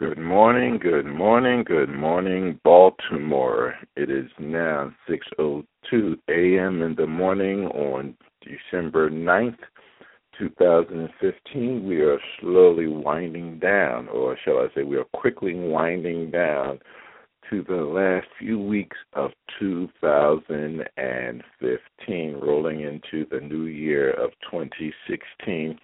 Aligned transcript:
Good 0.00 0.18
morning, 0.18 0.78
good 0.78 1.04
morning, 1.04 1.62
good 1.62 1.90
morning, 1.90 2.58
Baltimore. 2.64 3.74
It 3.96 4.10
is 4.10 4.30
now 4.38 4.94
6:02 5.06 6.16
a.m. 6.26 6.80
in 6.80 6.94
the 6.94 7.06
morning 7.06 7.66
on 7.66 8.16
December 8.40 9.10
9th, 9.10 9.58
2015. 10.38 11.86
We 11.86 12.00
are 12.00 12.18
slowly 12.40 12.86
winding 12.86 13.58
down, 13.58 14.08
or 14.08 14.38
shall 14.42 14.60
I 14.60 14.68
say, 14.74 14.84
we 14.84 14.96
are 14.96 15.04
quickly 15.12 15.54
winding 15.54 16.30
down 16.30 16.80
to 17.50 17.62
the 17.68 17.84
last 17.84 18.28
few 18.38 18.58
weeks 18.58 18.96
of 19.12 19.32
2015, 19.58 22.40
rolling 22.40 22.80
into 22.80 23.26
the 23.30 23.40
new 23.40 23.66
year 23.66 24.12
of 24.12 24.30
2016 24.50 25.78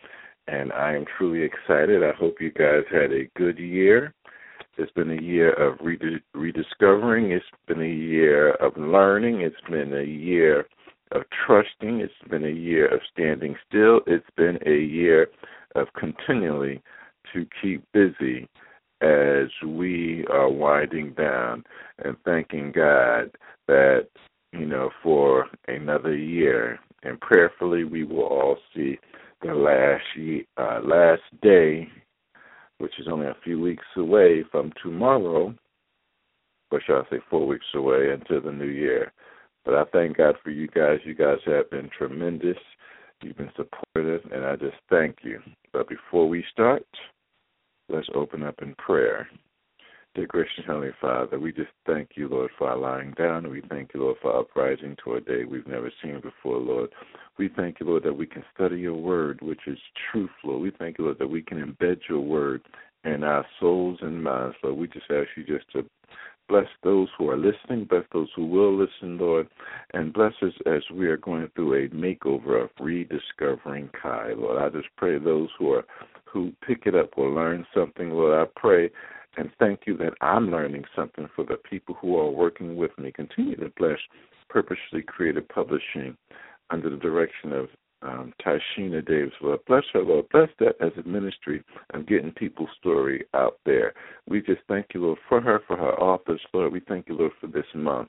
and 0.49 0.73
I 0.73 0.95
am 0.95 1.05
truly 1.17 1.43
excited. 1.43 2.03
I 2.03 2.13
hope 2.13 2.41
you 2.41 2.51
guys 2.51 2.85
had 2.91 3.13
a 3.13 3.29
good 3.37 3.59
year. 3.59 4.15
It's 4.79 4.93
been 4.93 5.11
a 5.11 5.23
year 5.23 5.53
of 5.53 5.79
rediscovering. 6.35 7.31
It's 7.33 7.45
been 7.67 7.81
a 7.81 7.89
year 7.89 8.53
of 8.55 8.77
learning. 8.77 9.41
It's 9.41 9.57
been 9.71 9.95
a 9.95 10.05
year 10.05 10.67
of 11.13 11.23
trusting. 11.47 12.01
It's 12.01 12.13
been 12.29 12.45
a 12.45 12.51
year 12.51 12.87
of 12.93 13.01
standing 13.13 13.57
still. 13.69 14.01
It's 14.07 14.29
been 14.37 14.59
a 14.67 14.79
year 14.79 15.29
of 15.75 15.89
continually 15.99 16.83
to 17.33 17.47
keep 17.63 17.85
busy 17.93 18.49
as 19.01 19.49
we 19.67 20.25
are 20.31 20.49
winding 20.49 21.13
down 21.15 21.65
and 22.05 22.17
thanking 22.25 22.73
God 22.73 23.31
that, 23.69 24.09
you 24.53 24.67
know, 24.67 24.91
for 25.03 25.47
another 25.69 26.17
year. 26.17 26.79
And 27.03 27.21
prayerfully, 27.21 27.85
we 27.85 28.05
will 28.05 28.25
all 28.25 28.57
see 28.75 28.99
the 29.43 29.55
last 29.55 30.05
year, 30.17 30.45
uh, 30.57 30.81
last 30.83 31.23
day, 31.43 31.89
which 32.79 32.93
is 32.99 33.07
only 33.11 33.27
a 33.27 33.37
few 33.45 33.61
weeks 33.61 33.85
away 33.97 34.45
from 34.51 34.73
tomorrow, 34.83 35.55
or 36.71 36.81
shall 36.87 37.05
I 37.07 37.11
say 37.11 37.23
four 37.31 37.47
weeks 37.47 37.67
away 37.75 38.11
until 38.13 38.41
the 38.41 38.53
new 38.53 38.67
year. 38.67 39.13
But 39.65 39.75
I 39.75 39.85
thank 39.93 40.17
God 40.19 40.37
for 40.43 40.51
you 40.51 40.69
guys. 40.69 41.01
You 41.05 41.15
guys 41.15 41.39
have 41.47 41.71
been 41.71 41.91
tremendous. 41.97 42.59
You've 43.23 43.37
been 43.37 43.53
supportive, 43.57 44.31
and 44.33 44.45
I 44.45 44.57
just 44.57 44.77
thank 44.91 45.17
you. 45.23 45.41
But 45.73 45.89
before 45.89 46.29
we 46.29 46.45
start, 46.53 46.85
let's 47.89 48.09
open 48.15 48.43
up 48.43 48.57
in 48.63 48.75
prayer. 48.77 49.29
Dear 50.17 50.27
gracious 50.29 50.65
Heavenly 50.67 50.93
Father, 50.99 51.39
we 51.39 51.53
just 51.53 51.69
thank 51.85 52.13
you, 52.15 52.27
Lord, 52.27 52.51
for 52.57 52.71
our 52.71 52.79
lying 52.79 53.11
down. 53.19 53.51
We 53.51 53.61
thank 53.69 53.91
you, 53.93 54.01
Lord, 54.01 54.17
for 54.23 54.35
uprising 54.35 54.97
to 55.05 55.17
a 55.17 55.21
day 55.21 55.45
we've 55.45 55.67
never 55.67 55.93
seen 56.03 56.23
before, 56.23 56.57
Lord. 56.57 56.89
We 57.37 57.51
thank 57.55 57.81
you, 57.81 57.87
Lord, 57.87 58.03
that 58.05 58.17
we 58.17 58.27
can 58.27 58.43
study 58.55 58.77
your 58.79 58.95
word, 58.95 59.43
which 59.43 59.61
is 59.67 59.77
truth, 60.11 60.31
Lord. 60.43 60.63
We 60.63 60.71
thank 60.79 60.97
you, 60.97 61.05
Lord, 61.05 61.19
that 61.19 61.29
we 61.29 61.43
can 61.43 61.59
embed 61.59 61.99
your 62.09 62.21
word 62.21 62.63
in 63.05 63.25
our 63.25 63.45
souls 63.61 63.99
and 64.01 64.25
minds, 64.25 64.57
Lord. 64.63 64.79
We 64.79 64.89
just 64.89 65.05
ask 65.11 65.29
you 65.37 65.45
just 65.45 65.71
to 65.73 65.85
bless 66.49 66.69
those 66.83 67.09
who 67.19 67.29
are 67.29 67.37
listening, 67.37 67.85
bless 67.85 68.05
those 68.11 68.31
who 68.35 68.47
will 68.47 68.75
listen, 68.75 69.19
Lord, 69.19 69.49
and 69.93 70.15
bless 70.15 70.33
us 70.41 70.55
as 70.65 70.81
we 70.95 71.09
are 71.09 71.19
going 71.19 71.51
through 71.55 71.75
a 71.75 71.89
makeover 71.91 72.65
of 72.65 72.71
rediscovering 72.81 73.91
Kia, 74.01 74.35
Lord. 74.35 74.63
I 74.63 74.75
just 74.75 74.89
pray 74.97 75.19
those 75.19 75.51
who 75.59 75.73
are 75.73 75.85
who 76.25 76.53
pick 76.67 76.85
it 76.87 76.95
up 76.95 77.19
will 77.19 77.35
learn 77.35 77.67
something, 77.75 78.11
Lord. 78.11 78.35
I 78.35 78.51
pray 78.59 78.91
and 79.37 79.51
thank 79.59 79.81
you 79.87 79.97
that 79.99 80.15
I'm 80.21 80.51
learning 80.51 80.85
something 80.95 81.29
for 81.35 81.45
the 81.45 81.57
people 81.57 81.95
who 82.01 82.17
are 82.19 82.31
working 82.31 82.77
with 82.77 82.97
me. 82.99 83.13
Continue 83.13 83.57
to 83.57 83.73
bless 83.77 83.99
Purposely 84.49 85.03
Created 85.07 85.49
Publishing 85.49 86.17
under 86.71 86.91
the 86.91 86.97
direction 86.97 87.53
of 87.53 87.69
um, 88.03 88.33
Tashina 88.45 89.05
Davis. 89.07 89.33
Lord, 89.41 89.61
bless 89.67 89.85
her, 89.93 90.03
Lord. 90.03 90.27
Bless 90.31 90.49
that 90.61 90.77
as 90.81 90.93
a 91.03 91.09
ministry 91.09 91.63
of 91.95 92.07
getting 92.07 92.33
people's 92.33 92.69
story 92.79 93.25
out 93.35 93.59
there. 93.65 93.95
We 94.29 94.41
just 94.41 94.61
thank 94.69 94.87
you, 94.95 95.03
Lord, 95.03 95.19
for 95.29 95.41
her, 95.41 95.61
for 95.67 95.77
her 95.77 95.95
authors, 96.01 96.41
Lord. 96.53 96.73
We 96.73 96.81
thank 96.81 97.09
you, 97.09 97.17
Lord, 97.17 97.33
for 97.41 97.47
this 97.47 97.67
month. 97.75 98.09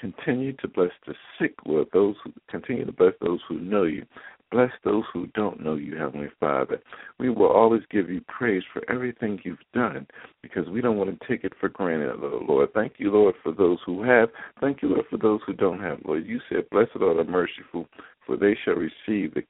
Continue 0.00 0.54
to 0.54 0.68
bless 0.68 0.90
the 1.06 1.14
sick, 1.38 1.54
Lord. 1.66 1.88
Those 1.92 2.16
who 2.24 2.32
continue 2.48 2.84
to 2.84 2.92
bless 2.92 3.12
those 3.20 3.40
who 3.48 3.60
know 3.60 3.84
you. 3.84 4.04
Bless 4.52 4.70
those 4.84 5.04
who 5.14 5.28
don't 5.28 5.64
know 5.64 5.76
you, 5.76 5.96
Heavenly 5.96 6.28
Father. 6.38 6.78
We 7.18 7.30
will 7.30 7.48
always 7.48 7.80
give 7.90 8.10
you 8.10 8.20
praise 8.28 8.62
for 8.70 8.82
everything 8.92 9.40
you've 9.44 9.56
done 9.72 10.06
because 10.42 10.68
we 10.68 10.82
don't 10.82 10.98
want 10.98 11.18
to 11.18 11.26
take 11.26 11.42
it 11.42 11.54
for 11.58 11.70
granted, 11.70 12.14
Lord. 12.20 12.68
Thank 12.74 12.94
you, 12.98 13.10
Lord, 13.10 13.34
for 13.42 13.52
those 13.52 13.78
who 13.86 14.02
have. 14.02 14.28
Thank 14.60 14.82
you, 14.82 14.90
Lord, 14.90 15.06
for 15.08 15.16
those 15.16 15.40
who 15.46 15.54
don't 15.54 15.80
have. 15.80 16.00
Lord, 16.04 16.26
you 16.26 16.38
said, 16.50 16.68
Blessed 16.70 16.90
are 17.00 17.14
the 17.14 17.24
merciful, 17.24 17.88
for 18.26 18.36
they 18.36 18.54
shall 18.62 18.74
receive 18.74 19.32
the, 19.32 19.42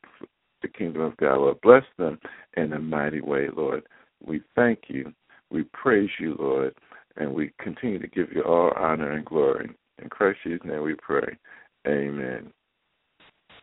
the 0.62 0.68
kingdom 0.68 1.02
of 1.02 1.16
God. 1.16 1.38
Lord, 1.38 1.60
bless 1.62 1.84
them 1.98 2.20
in 2.56 2.72
a 2.72 2.78
mighty 2.78 3.20
way, 3.20 3.48
Lord. 3.54 3.82
We 4.24 4.40
thank 4.54 4.84
you. 4.86 5.12
We 5.50 5.64
praise 5.72 6.10
you, 6.20 6.36
Lord, 6.38 6.76
and 7.16 7.34
we 7.34 7.50
continue 7.58 7.98
to 7.98 8.06
give 8.06 8.28
you 8.32 8.42
all 8.42 8.70
honor 8.76 9.10
and 9.10 9.24
glory. 9.24 9.68
In 10.00 10.08
Christ's 10.10 10.46
name 10.64 10.82
we 10.82 10.94
pray. 10.94 11.36
Amen. 11.88 12.52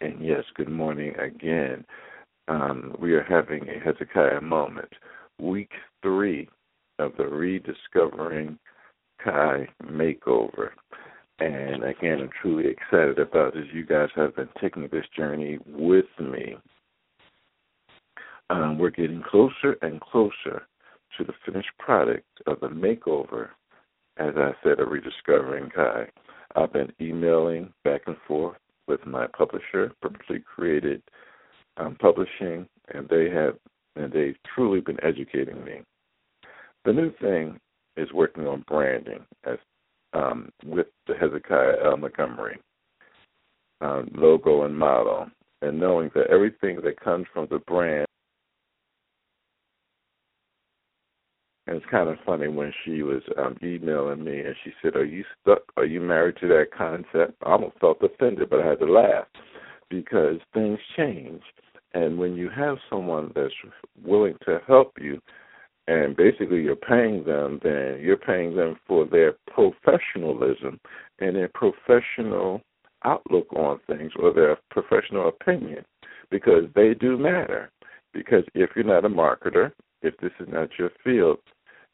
And 0.02 0.26
yes, 0.26 0.44
good 0.56 0.70
morning 0.70 1.14
again. 1.20 1.84
Um, 2.48 2.96
we 3.02 3.14
are 3.14 3.24
having 3.24 3.68
a 3.68 3.80
Hezekiah 3.84 4.40
moment, 4.40 4.88
week 5.42 5.72
three 6.02 6.48
of 7.00 7.12
the 7.18 7.26
Rediscovering 7.26 8.58
Kia 9.22 9.68
Makeover. 9.84 10.70
And 11.40 11.84
again, 11.84 12.20
I'm 12.22 12.30
truly 12.42 12.70
excited 12.70 13.20
about 13.20 13.54
this. 13.54 13.66
You 13.74 13.86
guys 13.86 14.08
have 14.16 14.38
been 14.38 14.48
taking 14.62 14.88
this 14.90 15.06
journey 15.18 15.60
with 15.68 16.06
me. 16.18 16.56
Um, 18.50 18.78
we're 18.78 18.92
getting 18.92 19.22
closer 19.22 19.78
and 19.82 20.00
closer 20.00 20.66
to 21.18 21.24
the 21.26 21.34
finished 21.46 21.72
product 21.78 22.26
of 22.48 22.62
the 22.62 22.68
makeover, 22.68 23.50
as 24.18 24.34
I 24.38 24.52
said, 24.64 24.80
of 24.80 24.88
Rediscovering 24.88 25.72
Kia. 25.76 26.10
I've 26.56 26.72
been 26.72 26.94
emailing 27.02 27.74
back 27.84 28.04
and 28.08 28.16
forth 28.26 28.58
with 28.90 29.06
my 29.06 29.28
publisher, 29.28 29.94
Purposely 30.02 30.40
Created 30.40 31.02
um, 31.78 31.96
Publishing, 32.02 32.68
and 32.94 33.08
they 33.08 33.30
have 33.30 33.56
and 33.96 34.12
they've 34.12 34.38
truly 34.56 34.82
been 34.82 35.02
educating 35.04 35.64
me. 35.64 35.82
The 36.86 36.94
new 36.94 37.12
thing 37.22 37.60
is 37.98 38.12
working 38.14 38.48
on 38.48 38.64
branding 38.68 39.26
as 39.46 39.58
um, 40.14 40.50
with 40.66 40.88
the 41.08 41.14
Hezekiah 41.16 41.86
L. 41.86 41.98
Montgomery 41.98 42.60
um, 43.82 44.10
logo 44.16 44.64
and 44.64 44.78
model, 44.78 45.28
and 45.62 45.80
knowing 45.80 46.10
that 46.16 46.28
everything 46.32 46.80
that 46.84 47.00
comes 47.00 47.26
from 47.34 47.48
the 47.50 47.60
brand 47.60 48.08
And 51.70 51.78
it's 51.78 51.92
kind 51.92 52.10
of 52.10 52.18
funny 52.26 52.48
when 52.48 52.74
she 52.84 53.04
was 53.04 53.22
um, 53.38 53.56
emailing 53.62 54.24
me 54.24 54.40
and 54.40 54.56
she 54.64 54.72
said, 54.82 54.96
Are 54.96 55.06
you 55.06 55.24
stuck? 55.40 55.60
Are 55.78 55.86
you 55.86 56.02
married 56.02 56.38
to 56.42 56.48
that 56.48 56.70
concept? 56.76 57.36
I 57.46 57.52
almost 57.52 57.78
felt 57.80 58.02
offended, 58.02 58.50
but 58.50 58.62
I 58.62 58.66
had 58.66 58.80
to 58.80 58.92
laugh 58.92 59.28
because 59.88 60.38
things 60.52 60.80
change. 60.98 61.44
And 61.94 62.18
when 62.18 62.36
you 62.36 62.50
have 62.50 62.78
someone 62.90 63.32
that's 63.36 63.54
willing 64.04 64.34
to 64.46 64.62
help 64.66 64.94
you, 65.00 65.22
and 65.88 66.16
basically 66.16 66.64
you're 66.64 66.76
paying 66.76 67.24
them, 67.24 67.60
then 67.62 68.00
you're 68.02 68.18
paying 68.18 68.56
them 68.56 68.80
for 68.88 69.06
their 69.06 69.36
professionalism 69.54 70.80
and 71.20 71.36
their 71.36 71.52
professional 71.54 72.64
outlook 73.06 73.54
on 73.54 73.80
things 73.86 74.12
or 74.20 74.34
their 74.34 74.58
professional 74.72 75.28
opinion 75.28 75.86
because 76.32 76.64
they 76.74 76.96
do 76.96 77.16
matter. 77.16 77.70
Because 78.12 78.44
if 78.56 78.72
you're 78.76 78.86
not 78.86 79.06
a 79.06 79.10
marketer, 79.10 79.72
if 80.02 80.18
this 80.18 80.32
is 80.40 80.48
not 80.52 80.70
your 80.80 80.90
field, 81.04 81.38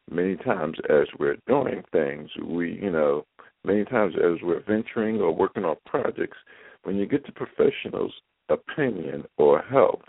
many 0.10 0.36
times 0.38 0.78
as 0.90 1.07
we're 1.19 1.38
doing 1.48 1.84
things, 1.92 2.30
we, 2.46 2.80
you 2.81 2.92
know, 2.92 3.25
many 3.63 3.86
times 3.86 4.13
as 4.18 4.42
we're 4.44 4.63
venturing 4.63 5.19
or 5.22 5.34
working 5.34 5.66
on 5.66 5.75
projects, 5.86 6.38
when 6.84 6.96
you 6.96 7.06
get 7.06 7.25
to 7.25 7.31
professionals' 7.31 8.13
opinion 8.50 9.24
or 9.38 9.62
help, 9.62 10.04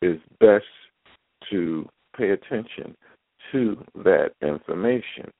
it's 0.00 0.22
best 0.40 0.64
to 1.50 1.88
pay 2.16 2.30
attention 2.30 2.94
to 3.52 3.76
that 3.96 4.30
information. 4.42 5.30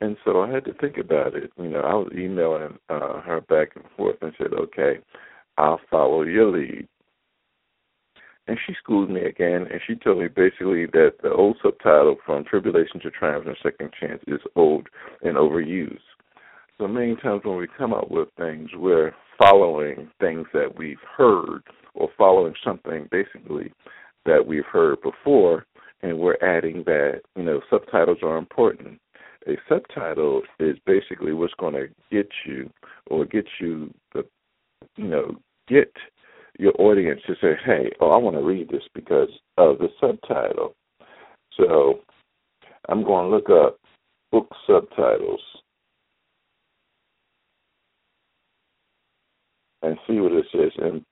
And 0.00 0.16
so 0.24 0.42
I 0.42 0.50
had 0.50 0.64
to 0.66 0.74
think 0.74 0.98
about 0.98 1.34
it. 1.34 1.50
You 1.56 1.68
know, 1.68 1.80
I 1.80 1.94
was 1.94 2.12
emailing 2.14 2.76
uh, 2.90 3.20
her 3.22 3.40
back 3.48 3.70
and 3.76 3.84
forth 3.96 4.16
and 4.20 4.32
said, 4.36 4.52
okay, 4.52 4.98
I'll 5.56 5.80
follow 5.90 6.22
your 6.22 6.50
lead. 6.50 6.86
And 8.48 8.58
she 8.66 8.74
schooled 8.80 9.10
me 9.10 9.22
again, 9.22 9.66
and 9.70 9.80
she 9.86 9.96
told 9.96 10.18
me 10.18 10.28
basically 10.28 10.86
that 10.86 11.14
the 11.22 11.32
old 11.32 11.56
subtitle 11.62 12.16
from 12.24 12.44
Tribulation 12.44 13.00
to 13.00 13.10
Triumph 13.10 13.46
and 13.46 13.56
Second 13.62 13.90
Chance 13.98 14.22
is 14.28 14.40
old 14.54 14.88
and 15.22 15.36
overused. 15.36 15.98
So 16.78 16.86
many 16.86 17.16
times 17.16 17.42
when 17.44 17.56
we 17.56 17.66
come 17.76 17.92
up 17.92 18.10
with 18.10 18.28
things, 18.36 18.70
we're 18.76 19.12
following 19.38 20.10
things 20.20 20.46
that 20.52 20.76
we've 20.76 21.02
heard 21.16 21.62
or 21.94 22.08
following 22.16 22.54
something 22.62 23.08
basically 23.10 23.72
that 24.26 24.46
we've 24.46 24.66
heard 24.70 25.00
before, 25.02 25.66
and 26.02 26.18
we're 26.18 26.36
adding 26.42 26.84
that, 26.84 27.22
you 27.34 27.42
know, 27.42 27.60
subtitles 27.70 28.18
are 28.22 28.36
important. 28.36 29.00
A 29.48 29.56
subtitle 29.68 30.42
is 30.60 30.76
basically 30.86 31.32
what's 31.32 31.54
going 31.54 31.74
to 31.74 31.88
get 32.10 32.28
you 32.44 32.70
or 33.06 33.24
get 33.24 33.46
you 33.60 33.92
the, 34.12 34.24
you 34.96 35.08
know, 35.08 35.36
get 35.68 35.92
your 36.58 36.72
audience 36.78 37.20
to 37.26 37.34
say, 37.40 37.54
hey, 37.64 37.90
oh, 38.00 38.10
I 38.10 38.16
want 38.16 38.36
to 38.36 38.42
read 38.42 38.68
this 38.68 38.82
because 38.94 39.28
of 39.58 39.78
the 39.78 39.88
subtitle. 40.00 40.74
So 41.56 42.00
I'm 42.88 43.02
going 43.02 43.30
to 43.30 43.36
look 43.36 43.50
up 43.50 43.78
book 44.32 44.50
subtitles 44.66 45.40
and 49.82 49.96
see 50.06 50.20
what 50.20 50.32
it 50.32 50.46
says. 50.52 50.72
And 50.78 51.02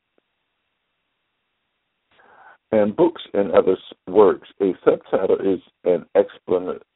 and 2.73 2.97
books 2.97 3.23
and 3.35 3.53
other 3.53 3.77
works, 4.09 4.49
a 4.61 4.73
subtitle 4.85 5.39
is 5.39 5.61
an 5.85 6.05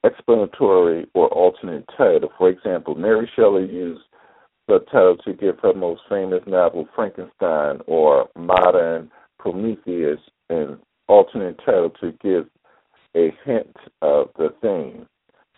explanatory 0.02 1.06
or 1.14 1.28
alternate 1.28 1.84
title. 1.96 2.30
For 2.36 2.48
example, 2.48 2.96
Mary 2.96 3.30
Shelley 3.36 3.70
used 3.70 4.02
subtitle 4.68 5.16
to 5.24 5.32
give 5.32 5.58
her 5.60 5.72
most 5.72 6.02
famous 6.08 6.42
novel, 6.46 6.88
Frankenstein, 6.94 7.80
or 7.86 8.28
Modern 8.36 9.10
Prometheus, 9.38 10.20
an 10.50 10.78
alternate 11.08 11.58
title 11.64 11.90
to 12.00 12.12
give 12.22 12.46
a 13.16 13.34
hint 13.44 13.74
of 14.02 14.28
the 14.36 14.48
theme. 14.60 15.06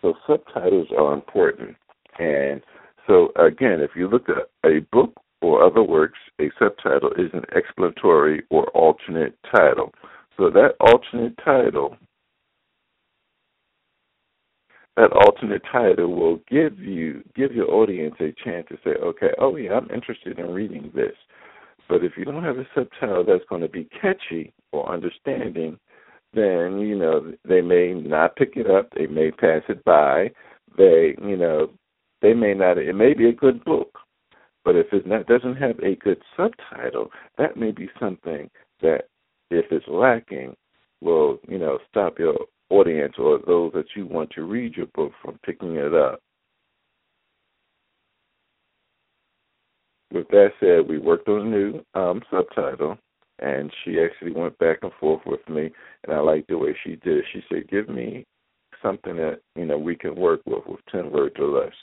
So 0.01 0.13
subtitles 0.25 0.87
are 0.97 1.13
important. 1.13 1.75
And 2.19 2.61
so 3.07 3.31
again, 3.35 3.81
if 3.81 3.91
you 3.95 4.07
look 4.07 4.27
at 4.29 4.49
a 4.69 4.79
book 4.91 5.13
or 5.41 5.63
other 5.63 5.83
works, 5.83 6.19
a 6.39 6.49
subtitle 6.57 7.11
is 7.17 7.31
an 7.33 7.43
explanatory 7.55 8.43
or 8.49 8.67
alternate 8.69 9.37
title. 9.55 9.91
So 10.37 10.49
that 10.49 10.75
alternate 10.79 11.37
title 11.43 11.97
that 14.97 15.11
alternate 15.13 15.61
title 15.71 16.13
will 16.13 16.39
give 16.49 16.79
you 16.79 17.23
give 17.35 17.53
your 17.53 17.71
audience 17.71 18.15
a 18.19 18.33
chance 18.43 18.67
to 18.69 18.77
say, 18.83 18.91
okay, 19.01 19.29
oh 19.39 19.55
yeah, 19.55 19.73
I'm 19.73 19.89
interested 19.89 20.37
in 20.37 20.51
reading 20.51 20.91
this. 20.93 21.15
But 21.87 22.03
if 22.03 22.13
you 22.17 22.25
don't 22.25 22.43
have 22.43 22.57
a 22.57 22.67
subtitle 22.75 23.25
that's 23.25 23.43
going 23.49 23.61
to 23.61 23.69
be 23.69 23.89
catchy 24.01 24.53
or 24.71 24.91
understanding, 24.91 25.77
then 26.33 26.79
you 26.79 26.97
know 26.97 27.33
they 27.47 27.61
may 27.61 27.93
not 27.93 28.35
pick 28.35 28.53
it 28.55 28.69
up. 28.69 28.89
They 28.95 29.07
may 29.07 29.31
pass 29.31 29.61
it 29.69 29.83
by. 29.83 30.31
They, 30.77 31.15
you 31.21 31.35
know, 31.35 31.69
they 32.21 32.33
may 32.33 32.53
not. 32.53 32.77
It 32.77 32.93
may 32.93 33.13
be 33.13 33.27
a 33.27 33.33
good 33.33 33.63
book, 33.65 33.99
but 34.63 34.75
if 34.75 34.87
it 34.93 35.05
not, 35.05 35.27
doesn't 35.27 35.55
have 35.55 35.79
a 35.79 35.95
good 35.95 36.21
subtitle, 36.37 37.09
that 37.37 37.57
may 37.57 37.71
be 37.71 37.89
something 37.99 38.49
that, 38.81 39.05
if 39.49 39.65
it's 39.71 39.87
lacking, 39.87 40.55
will 41.01 41.39
you 41.47 41.57
know 41.57 41.79
stop 41.89 42.19
your 42.19 42.37
audience 42.71 43.13
or 43.17 43.39
those 43.45 43.73
that 43.73 43.85
you 43.95 44.05
want 44.05 44.29
to 44.31 44.43
read 44.43 44.75
your 44.75 44.87
book 44.87 45.11
from 45.21 45.39
picking 45.45 45.75
it 45.75 45.93
up. 45.93 46.19
With 50.11 50.27
that 50.29 50.49
said, 50.59 50.87
we 50.87 50.99
worked 50.99 51.29
on 51.29 51.47
a 51.47 51.49
new 51.49 51.85
um, 51.93 52.21
subtitle, 52.29 52.97
and 53.39 53.71
she 53.83 53.99
actually 53.99 54.33
went 54.33 54.57
back 54.59 54.79
and 54.81 54.91
forth 54.99 55.21
with 55.25 55.47
me, 55.47 55.71
and 56.03 56.13
I 56.13 56.19
liked 56.19 56.49
the 56.49 56.57
way 56.57 56.75
she 56.83 56.97
did. 56.97 57.23
She 57.31 57.41
said, 57.49 57.69
"Give 57.69 57.87
me 57.87 58.25
something 58.81 59.15
that 59.17 59.39
you 59.55 59.65
know 59.65 59.77
we 59.77 59.95
can 59.95 60.15
work 60.15 60.41
with 60.45 60.65
with 60.67 60.81
ten 60.91 61.11
words 61.11 61.35
or 61.39 61.47
less." 61.47 61.73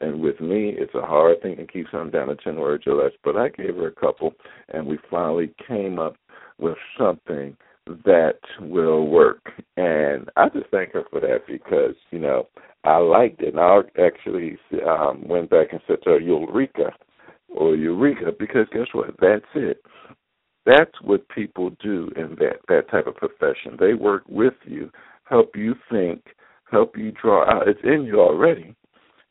And 0.00 0.20
with 0.20 0.40
me, 0.40 0.74
it's 0.78 0.94
a 0.94 1.00
hard 1.00 1.42
thing 1.42 1.56
to 1.56 1.66
keep 1.66 1.86
something 1.90 2.10
down 2.10 2.28
to 2.28 2.36
ten 2.36 2.56
words 2.56 2.84
or 2.86 2.94
less. 2.94 3.12
But 3.24 3.36
I 3.36 3.48
gave 3.48 3.74
her 3.76 3.88
a 3.88 3.92
couple, 3.92 4.34
and 4.68 4.86
we 4.86 4.98
finally 5.10 5.52
came 5.66 5.98
up 5.98 6.16
with 6.58 6.76
something 6.98 7.56
that 8.04 8.40
will 8.60 9.06
work. 9.06 9.50
And 9.76 10.30
I 10.36 10.48
just 10.48 10.70
thank 10.70 10.92
her 10.92 11.04
for 11.10 11.20
that 11.20 11.46
because, 11.46 11.94
you 12.10 12.18
know, 12.18 12.48
I 12.84 12.98
liked 12.98 13.40
it. 13.42 13.54
And 13.54 13.60
I 13.60 13.80
actually 14.00 14.58
um, 14.86 15.26
went 15.26 15.50
back 15.50 15.68
and 15.72 15.80
said 15.86 15.98
to 16.04 16.10
her, 16.10 16.20
Eureka 16.20 16.92
or 17.48 17.74
Eureka, 17.74 18.32
because 18.38 18.66
guess 18.72 18.86
what? 18.92 19.10
That's 19.20 19.44
it. 19.54 19.82
That's 20.66 21.00
what 21.02 21.28
people 21.30 21.70
do 21.82 22.10
in 22.16 22.36
that, 22.40 22.58
that 22.68 22.90
type 22.90 23.06
of 23.06 23.16
profession. 23.16 23.76
They 23.78 23.94
work 23.94 24.22
with 24.28 24.54
you, 24.64 24.90
help 25.24 25.56
you 25.56 25.74
think, 25.90 26.22
help 26.70 26.96
you 26.96 27.12
draw 27.12 27.48
out. 27.50 27.68
It's 27.68 27.80
in 27.84 28.04
you 28.04 28.20
already, 28.20 28.74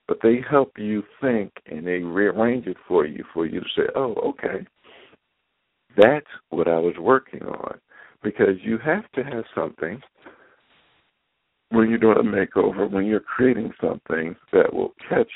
but 0.07 0.17
they 0.23 0.39
help 0.49 0.73
you 0.77 1.03
think 1.21 1.51
and 1.67 1.85
they 1.85 1.99
rearrange 1.99 2.65
it 2.65 2.77
for 2.87 3.05
you, 3.05 3.23
for 3.33 3.45
you 3.45 3.59
to 3.59 3.67
say, 3.75 3.83
oh, 3.95 4.15
okay, 4.29 4.65
that's 5.95 6.25
what 6.49 6.67
I 6.67 6.79
was 6.79 6.95
working 6.99 7.43
on 7.43 7.79
because 8.23 8.55
you 8.63 8.77
have 8.79 9.09
to 9.13 9.23
have 9.23 9.43
something 9.55 10.01
when 11.69 11.89
you're 11.89 11.99
doing 11.99 12.17
a 12.17 12.23
makeover, 12.23 12.89
when 12.89 13.05
you're 13.05 13.19
creating 13.19 13.73
something 13.81 14.35
that 14.53 14.73
will 14.73 14.93
catch 15.09 15.31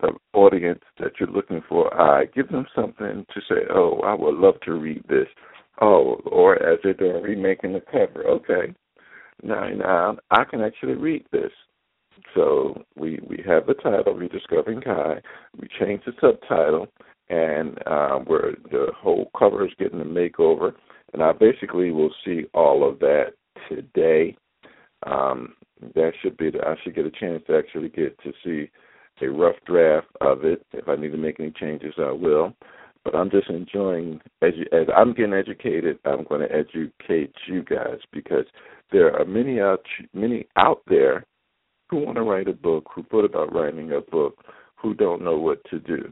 the 0.00 0.12
audience 0.32 0.82
that 1.00 1.12
you're 1.18 1.30
looking 1.30 1.62
for 1.68 1.92
eye. 2.00 2.26
Give 2.34 2.48
them 2.48 2.66
something 2.74 3.26
to 3.34 3.40
say, 3.48 3.62
oh, 3.70 4.00
I 4.04 4.14
would 4.14 4.36
love 4.36 4.60
to 4.64 4.72
read 4.72 5.04
this. 5.08 5.26
Oh, 5.80 6.20
or 6.26 6.60
as 6.62 6.78
they're 6.82 6.94
doing 6.94 7.22
remaking 7.22 7.72
the 7.72 7.80
cover, 7.80 8.26
okay, 8.26 8.74
now, 9.42 9.68
now 9.68 10.16
I 10.30 10.44
can 10.44 10.60
actually 10.60 10.94
read 10.94 11.24
this. 11.30 11.52
So 12.34 12.82
we 12.96 13.20
we 13.28 13.42
have 13.46 13.66
the 13.66 13.74
title, 13.74 14.14
Rediscovering 14.14 14.80
Kia. 14.80 15.22
We 15.56 15.68
change 15.78 16.02
the 16.04 16.12
subtitle, 16.20 16.88
and 17.28 17.78
uh, 17.86 18.18
where 18.18 18.56
the 18.72 18.88
whole 18.96 19.30
cover 19.38 19.64
is 19.64 19.72
getting 19.78 20.00
a 20.00 20.04
makeover 20.04 20.72
and 21.12 21.22
I 21.22 21.32
basically 21.32 21.90
will 21.90 22.12
see 22.24 22.44
all 22.54 22.88
of 22.88 22.98
that 23.00 23.32
today. 23.68 24.36
Um, 25.06 25.54
that 25.94 26.12
should 26.20 26.36
be 26.36 26.50
the, 26.50 26.58
I 26.60 26.74
should 26.82 26.94
get 26.94 27.06
a 27.06 27.10
chance 27.10 27.42
to 27.46 27.56
actually 27.56 27.88
get 27.88 28.18
to 28.22 28.32
see 28.44 28.70
a 29.20 29.30
rough 29.30 29.56
draft 29.66 30.08
of 30.20 30.44
it. 30.44 30.64
If 30.72 30.88
I 30.88 30.96
need 30.96 31.12
to 31.12 31.18
make 31.18 31.40
any 31.40 31.52
changes, 31.52 31.94
I 31.98 32.12
will. 32.12 32.54
But 33.04 33.14
I'm 33.14 33.30
just 33.30 33.48
enjoying 33.48 34.20
as 34.42 34.52
you, 34.56 34.66
as 34.72 34.86
I'm 34.94 35.14
getting 35.14 35.32
educated. 35.32 35.98
I'm 36.04 36.24
going 36.24 36.40
to 36.46 36.54
educate 36.54 37.32
you 37.46 37.62
guys 37.62 37.98
because 38.12 38.44
there 38.92 39.18
are 39.18 39.24
many 39.24 39.60
out 39.60 39.84
many 40.12 40.46
out 40.56 40.82
there 40.88 41.24
who 41.88 41.98
want 41.98 42.16
to 42.16 42.22
write 42.22 42.48
a 42.48 42.52
book, 42.52 42.88
who 42.94 43.02
thought 43.04 43.24
about 43.24 43.54
writing 43.54 43.92
a 43.92 44.00
book, 44.00 44.44
who 44.76 44.94
don't 44.94 45.24
know 45.24 45.38
what 45.38 45.58
to 45.70 45.78
do. 45.78 46.10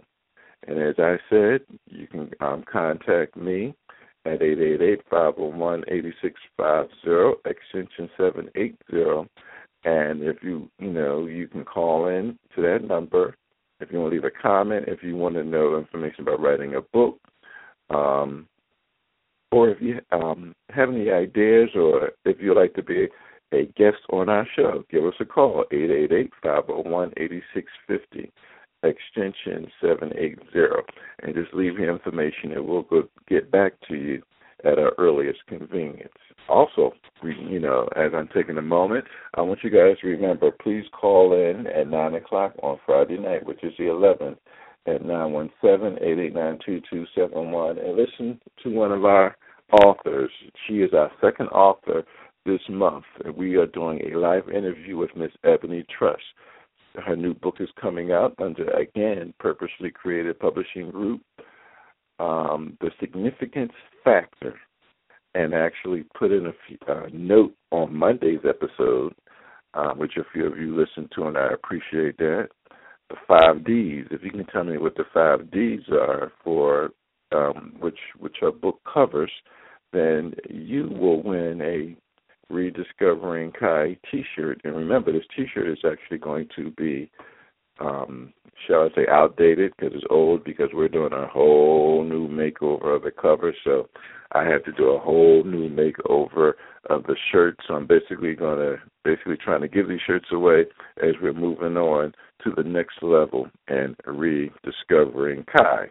And 0.66 0.80
as 0.80 0.94
I 0.98 1.16
said, 1.28 1.60
you 1.86 2.06
can 2.06 2.30
um, 2.40 2.64
contact 2.70 3.36
me 3.36 3.74
at 4.26 4.40
888-501-8650, 4.40 7.34
extension 7.44 8.08
780. 8.16 9.28
And 9.84 10.22
if 10.22 10.42
you, 10.42 10.70
you 10.78 10.92
know, 10.92 11.26
you 11.26 11.46
can 11.46 11.64
call 11.64 12.08
in 12.08 12.38
to 12.54 12.62
that 12.62 12.84
number 12.86 13.36
if 13.80 13.92
you 13.92 13.98
want 13.98 14.10
to 14.10 14.16
leave 14.16 14.24
a 14.24 14.30
comment, 14.30 14.86
if 14.88 15.02
you 15.02 15.16
want 15.16 15.34
to 15.34 15.44
know 15.44 15.78
information 15.78 16.22
about 16.22 16.40
writing 16.40 16.74
a 16.74 16.80
book, 16.80 17.18
um, 17.90 18.48
or 19.52 19.68
if 19.68 19.80
you 19.80 20.00
um, 20.12 20.54
have 20.70 20.88
any 20.88 21.10
ideas 21.10 21.70
or 21.74 22.10
if 22.24 22.38
you'd 22.40 22.56
like 22.56 22.74
to 22.74 22.82
be 22.82 23.06
a 23.52 23.66
guest 23.76 23.98
on 24.10 24.28
our 24.28 24.46
show, 24.56 24.84
give 24.90 25.04
us 25.04 25.14
a 25.20 25.24
call, 25.24 25.64
888-501-8650 26.44 28.30
extension 28.86 29.70
780 29.80 30.36
and 31.22 31.34
just 31.34 31.54
leave 31.54 31.78
your 31.78 31.92
information 31.92 32.52
and 32.52 32.66
we'll 32.66 32.82
go 32.82 33.04
get 33.28 33.50
back 33.50 33.72
to 33.88 33.94
you 33.94 34.22
at 34.64 34.78
our 34.78 34.92
earliest 34.98 35.40
convenience. 35.48 36.12
Also, 36.48 36.92
you 37.22 37.58
know, 37.58 37.88
as 37.96 38.12
I'm 38.14 38.28
taking 38.34 38.56
a 38.56 38.62
moment, 38.62 39.04
I 39.34 39.42
want 39.42 39.64
you 39.64 39.70
guys 39.70 39.98
to 40.00 40.08
remember, 40.08 40.50
please 40.50 40.84
call 40.98 41.34
in 41.34 41.66
at 41.66 41.88
9 41.88 42.14
o'clock 42.14 42.54
on 42.62 42.78
Friday 42.86 43.18
night, 43.18 43.44
which 43.44 43.62
is 43.64 43.72
the 43.78 43.84
11th, 43.84 44.38
at 44.86 45.02
917-889-2271 45.02 47.84
and 47.84 47.96
listen 47.96 48.40
to 48.62 48.70
one 48.70 48.92
of 48.92 49.04
our 49.04 49.36
authors. 49.84 50.30
She 50.66 50.74
is 50.74 50.94
our 50.94 51.10
second 51.20 51.48
author 51.48 52.04
this 52.44 52.60
month. 52.70 53.04
and 53.24 53.36
We 53.36 53.56
are 53.56 53.66
doing 53.66 54.00
a 54.02 54.16
live 54.16 54.48
interview 54.48 54.96
with 54.96 55.10
Miss 55.16 55.32
Ebony 55.44 55.84
Trust 55.98 56.22
her 57.04 57.16
new 57.16 57.34
book 57.34 57.56
is 57.60 57.68
coming 57.80 58.12
out 58.12 58.34
under 58.38 58.68
again 58.70 59.34
purposely 59.38 59.90
created 59.90 60.38
publishing 60.38 60.90
group. 60.90 61.22
Um, 62.18 62.78
the 62.80 62.90
significance 62.98 63.72
factor 64.02 64.54
and 65.34 65.52
actually 65.52 66.04
put 66.18 66.32
in 66.32 66.46
a 66.46 66.90
uh, 66.90 67.08
note 67.12 67.54
on 67.70 67.94
monday's 67.94 68.40
episode 68.48 69.14
um, 69.74 69.98
which 69.98 70.16
a 70.16 70.22
few 70.32 70.46
of 70.46 70.56
you 70.56 70.74
listened 70.74 71.12
to 71.14 71.24
and 71.24 71.36
i 71.36 71.48
appreciate 71.52 72.16
that. 72.18 72.48
The 73.10 73.16
five 73.28 73.64
d's 73.64 74.06
if 74.10 74.22
you 74.22 74.30
can 74.30 74.46
tell 74.46 74.64
me 74.64 74.78
what 74.78 74.96
the 74.96 75.04
five 75.12 75.50
d's 75.50 75.82
are 75.92 76.32
for 76.42 76.90
um, 77.32 77.74
which 77.80 77.98
which 78.18 78.36
her 78.40 78.52
book 78.52 78.80
covers 78.92 79.32
then 79.92 80.34
you 80.48 80.88
will 80.88 81.22
win 81.22 81.60
a 81.60 81.96
rediscovering 82.50 83.52
Kia 83.58 83.96
T-shirt, 84.10 84.60
and 84.64 84.76
remember, 84.76 85.12
this 85.12 85.24
T-shirt 85.34 85.68
is 85.68 85.84
actually 85.84 86.18
going 86.18 86.48
to 86.56 86.70
be, 86.72 87.10
um, 87.80 88.32
shall 88.66 88.82
I 88.82 88.94
say, 88.94 89.06
outdated 89.10 89.72
because 89.76 89.94
it's 89.94 90.06
old 90.10 90.44
because 90.44 90.68
we're 90.72 90.88
doing 90.88 91.12
a 91.12 91.26
whole 91.26 92.04
new 92.04 92.28
makeover 92.28 92.96
of 92.96 93.02
the 93.02 93.10
cover. 93.10 93.54
So 93.64 93.88
I 94.32 94.44
had 94.44 94.64
to 94.64 94.72
do 94.72 94.90
a 94.90 94.98
whole 94.98 95.44
new 95.44 95.68
makeover 95.68 96.52
of 96.88 97.02
the 97.04 97.16
shirt. 97.32 97.58
So 97.66 97.74
I'm 97.74 97.86
basically 97.86 98.34
going 98.34 98.58
to 98.58 98.76
basically 99.04 99.36
trying 99.36 99.60
to 99.60 99.68
give 99.68 99.88
these 99.88 100.00
shirts 100.06 100.28
away 100.32 100.64
as 101.02 101.14
we're 101.22 101.32
moving 101.32 101.76
on 101.76 102.12
to 102.44 102.50
the 102.56 102.62
next 102.62 103.02
level 103.02 103.48
and 103.68 103.96
rediscovering 104.06 105.44
Kia. 105.56 105.90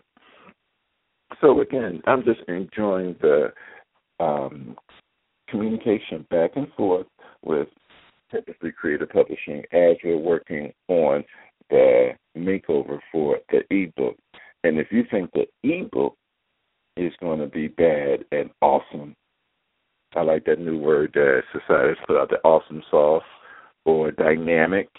So 1.42 1.62
again, 1.62 2.02
I'm 2.06 2.24
just 2.24 2.42
enjoying 2.48 3.16
the 3.22 3.52
um, 4.20 4.76
communication 5.50 6.26
back 6.30 6.52
and 6.56 6.68
forth 6.74 7.08
with 7.44 7.68
Purposely 8.30 8.72
Created 8.72 9.10
Publishing 9.10 9.64
as 9.72 9.96
we're 10.04 10.18
working 10.18 10.74
on 10.88 11.24
the 11.70 12.12
makeover 12.38 13.00
for 13.12 13.40
the 13.50 13.62
ebook. 13.70 14.18
And 14.64 14.80
if 14.80 14.88
you 14.92 15.04
think 15.10 15.32
the 15.32 15.46
ebook 15.64 16.16
is 16.98 17.14
going 17.20 17.40
to 17.40 17.48
be 17.48 17.68
bad 17.68 18.26
and 18.32 18.50
awesome, 18.62 19.16
I 20.16 20.22
like 20.22 20.46
that 20.46 20.60
new 20.60 20.78
word 20.78 21.12
that 21.14 21.42
society 21.52 21.90
has 21.90 22.06
put 22.08 22.18
out, 22.18 22.30
the 22.30 22.38
awesome 22.44 22.82
sauce 22.90 23.24
or 23.86 24.12
dynamic. 24.12 24.90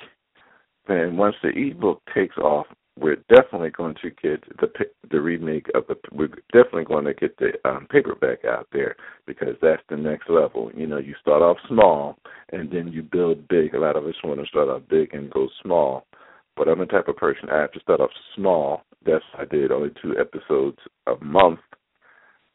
Then 0.87 1.17
once 1.17 1.35
the 1.43 1.49
ebook 1.49 2.01
takes 2.15 2.37
off, 2.37 2.67
we're 2.99 3.23
definitely 3.29 3.71
going 3.71 3.95
to 4.03 4.11
get 4.11 4.43
the 4.59 4.69
the 5.11 5.21
remake 5.21 5.67
of 5.75 5.87
the. 5.87 5.97
We're 6.13 6.29
definitely 6.53 6.85
going 6.85 7.05
to 7.05 7.15
get 7.15 7.37
the 7.39 7.53
um, 7.69 7.87
paperback 7.91 8.45
out 8.45 8.69
there 8.73 8.97
because 9.27 9.55
that's 9.61 9.83
the 9.91 9.97
next 9.97 10.31
level. 10.31 10.71
You 10.75 10.87
know, 10.87 10.99
you 10.99 11.15
start 11.21 11.43
off 11.43 11.59
small 11.69 12.17
and 12.53 12.71
then 12.71 12.89
you 12.89 13.03
build 13.03 13.47
big. 13.49 13.75
A 13.75 13.79
lot 13.79 13.97
of 13.97 14.07
us 14.07 14.15
want 14.25 14.41
to 14.41 14.47
start 14.47 14.69
off 14.69 14.83
big 14.89 15.13
and 15.13 15.31
go 15.31 15.49
small, 15.63 16.07
but 16.57 16.69
I'm 16.69 16.79
the 16.79 16.87
type 16.87 17.09
of 17.09 17.17
person 17.17 17.51
I 17.51 17.61
have 17.61 17.73
to 17.73 17.81
start 17.81 18.01
off 18.01 18.11
small. 18.35 18.83
That's 19.05 19.25
I 19.39 19.45
did 19.45 19.73
only 19.73 19.91
two 20.01 20.15
episodes 20.19 20.79
a 21.07 21.23
month 21.23 21.61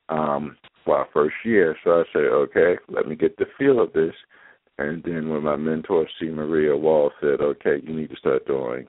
um, 0.10 0.58
for 0.84 0.98
our 0.98 1.08
first 1.14 1.36
year. 1.46 1.78
So 1.84 1.92
I 1.92 2.04
said, 2.12 2.24
okay, 2.24 2.76
let 2.90 3.08
me 3.08 3.16
get 3.16 3.38
the 3.38 3.46
feel 3.60 3.80
of 3.80 3.94
this. 3.94 4.14
And 4.80 5.04
then 5.04 5.30
when 5.30 5.44
my 5.44 5.56
mentor, 5.56 6.08
C. 6.20 6.30
Maria 6.30 6.76
Wall, 6.76 7.12
said, 7.22 7.42
okay, 7.42 7.78
you 7.84 7.94
need 7.94 8.10
to 8.10 8.16
start 8.16 8.48
doing 8.48 8.88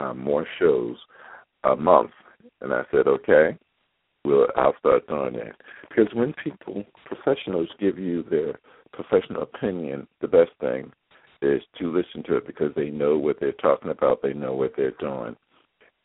um, 0.00 0.18
more 0.18 0.46
shows 0.58 0.96
a 1.64 1.76
month. 1.76 2.10
And 2.60 2.72
I 2.72 2.82
said, 2.90 3.06
okay, 3.06 3.56
we'll 4.24 4.46
I'll 4.56 4.74
start 4.78 5.06
doing 5.08 5.34
that. 5.34 5.56
Because 5.88 6.12
when 6.14 6.34
people, 6.42 6.84
professionals, 7.04 7.68
give 7.78 7.98
you 7.98 8.24
their 8.30 8.58
professional 8.92 9.42
opinion, 9.42 10.06
the 10.20 10.28
best 10.28 10.50
thing 10.60 10.92
is 11.42 11.62
to 11.78 11.90
listen 11.90 12.22
to 12.24 12.36
it 12.36 12.46
because 12.46 12.70
they 12.76 12.90
know 12.90 13.16
what 13.16 13.36
they're 13.40 13.52
talking 13.52 13.90
about, 13.90 14.22
they 14.22 14.34
know 14.34 14.54
what 14.54 14.72
they're 14.76 14.92
doing. 15.00 15.36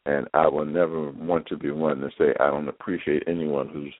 And 0.06 0.28
I 0.34 0.48
will 0.48 0.66
never 0.66 1.12
want 1.12 1.48
to 1.48 1.58
be 1.58 1.72
one 1.72 2.00
to 2.00 2.10
say 2.18 2.34
I 2.40 2.52
don't 2.52 2.68
appreciate 2.70 3.24
anyone 3.28 3.70
who's 3.70 3.94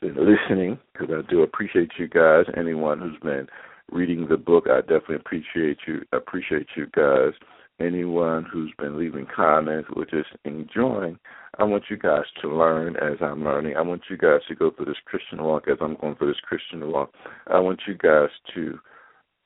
been 0.00 0.14
listening 0.14 0.78
because 0.92 1.08
I 1.10 1.28
do 1.30 1.42
appreciate 1.42 1.90
you 1.98 2.08
guys. 2.08 2.44
Anyone 2.56 3.00
who's 3.00 3.18
been 3.22 3.48
reading 3.90 4.26
the 4.28 4.36
book, 4.36 4.66
I 4.70 4.80
definitely 4.80 5.16
appreciate 5.16 5.78
you. 5.86 6.02
Appreciate 6.12 6.68
you 6.76 6.86
guys 6.94 7.32
anyone 7.80 8.44
who's 8.50 8.72
been 8.78 8.98
leaving 8.98 9.26
comments 9.34 9.88
or 9.94 10.04
just 10.04 10.30
enjoying. 10.44 11.18
I 11.58 11.64
want 11.64 11.84
you 11.90 11.96
guys 11.96 12.24
to 12.42 12.48
learn 12.48 12.96
as 12.96 13.18
I'm 13.20 13.44
learning. 13.44 13.76
I 13.76 13.82
want 13.82 14.02
you 14.10 14.16
guys 14.16 14.40
to 14.48 14.54
go 14.54 14.70
through 14.70 14.86
this 14.86 14.96
Christian 15.04 15.42
walk 15.42 15.64
as 15.68 15.78
I'm 15.80 15.96
going 15.96 16.16
through 16.16 16.28
this 16.28 16.40
Christian 16.40 16.90
walk. 16.90 17.12
I 17.46 17.58
want 17.58 17.80
you 17.86 17.94
guys 17.94 18.30
to 18.54 18.78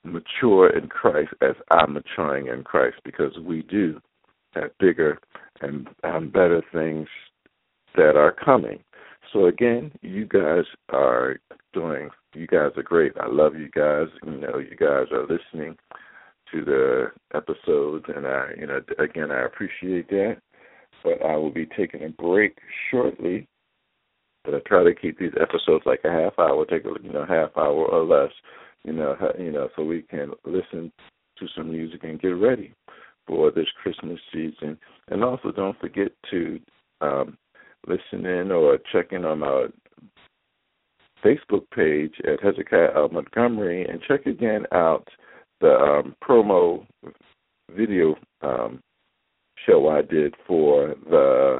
mature 0.04 0.76
in 0.76 0.88
Christ 0.88 1.30
as 1.42 1.54
I'm 1.70 1.94
maturing 1.94 2.48
in 2.48 2.64
Christ 2.64 2.96
because 3.04 3.32
we 3.44 3.62
do 3.62 4.00
have 4.54 4.76
bigger 4.78 5.18
and 5.60 5.88
um, 6.04 6.28
better 6.28 6.62
things 6.72 7.08
that 7.96 8.16
are 8.16 8.32
coming. 8.32 8.82
So 9.32 9.46
again, 9.46 9.92
you 10.02 10.26
guys 10.26 10.64
are 10.90 11.36
doing. 11.72 12.10
You 12.34 12.46
guys 12.46 12.72
are 12.76 12.82
great. 12.82 13.12
I 13.20 13.28
love 13.28 13.54
you 13.56 13.68
guys. 13.70 14.08
You 14.24 14.38
know, 14.38 14.58
you 14.58 14.76
guys 14.76 15.06
are 15.12 15.22
listening 15.22 15.76
to 16.52 16.64
the 16.64 17.06
episodes, 17.34 18.04
and 18.14 18.26
I, 18.26 18.50
you 18.58 18.66
know, 18.66 18.80
again, 18.98 19.30
I 19.30 19.44
appreciate 19.44 20.08
that. 20.10 20.36
But 21.02 21.24
I 21.24 21.36
will 21.36 21.50
be 21.50 21.66
taking 21.66 22.04
a 22.04 22.08
break 22.10 22.58
shortly. 22.90 23.48
But 24.44 24.54
I 24.54 24.58
try 24.66 24.84
to 24.84 24.94
keep 24.94 25.18
these 25.18 25.32
episodes 25.40 25.84
like 25.86 26.00
a 26.04 26.10
half 26.10 26.38
hour, 26.38 26.64
take 26.64 26.84
a 26.84 26.92
you 27.02 27.12
know 27.12 27.24
half 27.24 27.50
hour 27.56 27.86
or 27.86 28.04
less, 28.04 28.32
you 28.84 28.92
know, 28.92 29.16
you 29.38 29.52
know, 29.52 29.68
so 29.74 29.84
we 29.84 30.02
can 30.02 30.32
listen 30.44 30.92
to 31.38 31.46
some 31.56 31.70
music 31.70 32.04
and 32.04 32.20
get 32.20 32.28
ready 32.28 32.74
for 33.26 33.50
this 33.50 33.68
Christmas 33.82 34.18
season. 34.32 34.78
And 35.08 35.24
also, 35.24 35.52
don't 35.52 35.78
forget 35.78 36.12
to 36.30 36.60
um, 37.00 37.38
listen 37.86 38.26
in 38.26 38.50
or 38.50 38.78
check 38.92 39.12
in 39.12 39.24
on 39.24 39.40
my 39.40 39.66
Facebook 41.24 41.64
page 41.74 42.14
at 42.24 42.42
Hezekiah 42.42 43.08
Montgomery 43.12 43.86
and 43.86 44.00
check 44.06 44.26
again 44.26 44.66
out 44.72 45.06
the 45.62 45.74
um, 45.74 46.14
promo 46.22 46.84
video 47.74 48.16
um, 48.42 48.80
show 49.64 49.88
I 49.88 50.02
did 50.02 50.34
for 50.46 50.94
the 51.08 51.58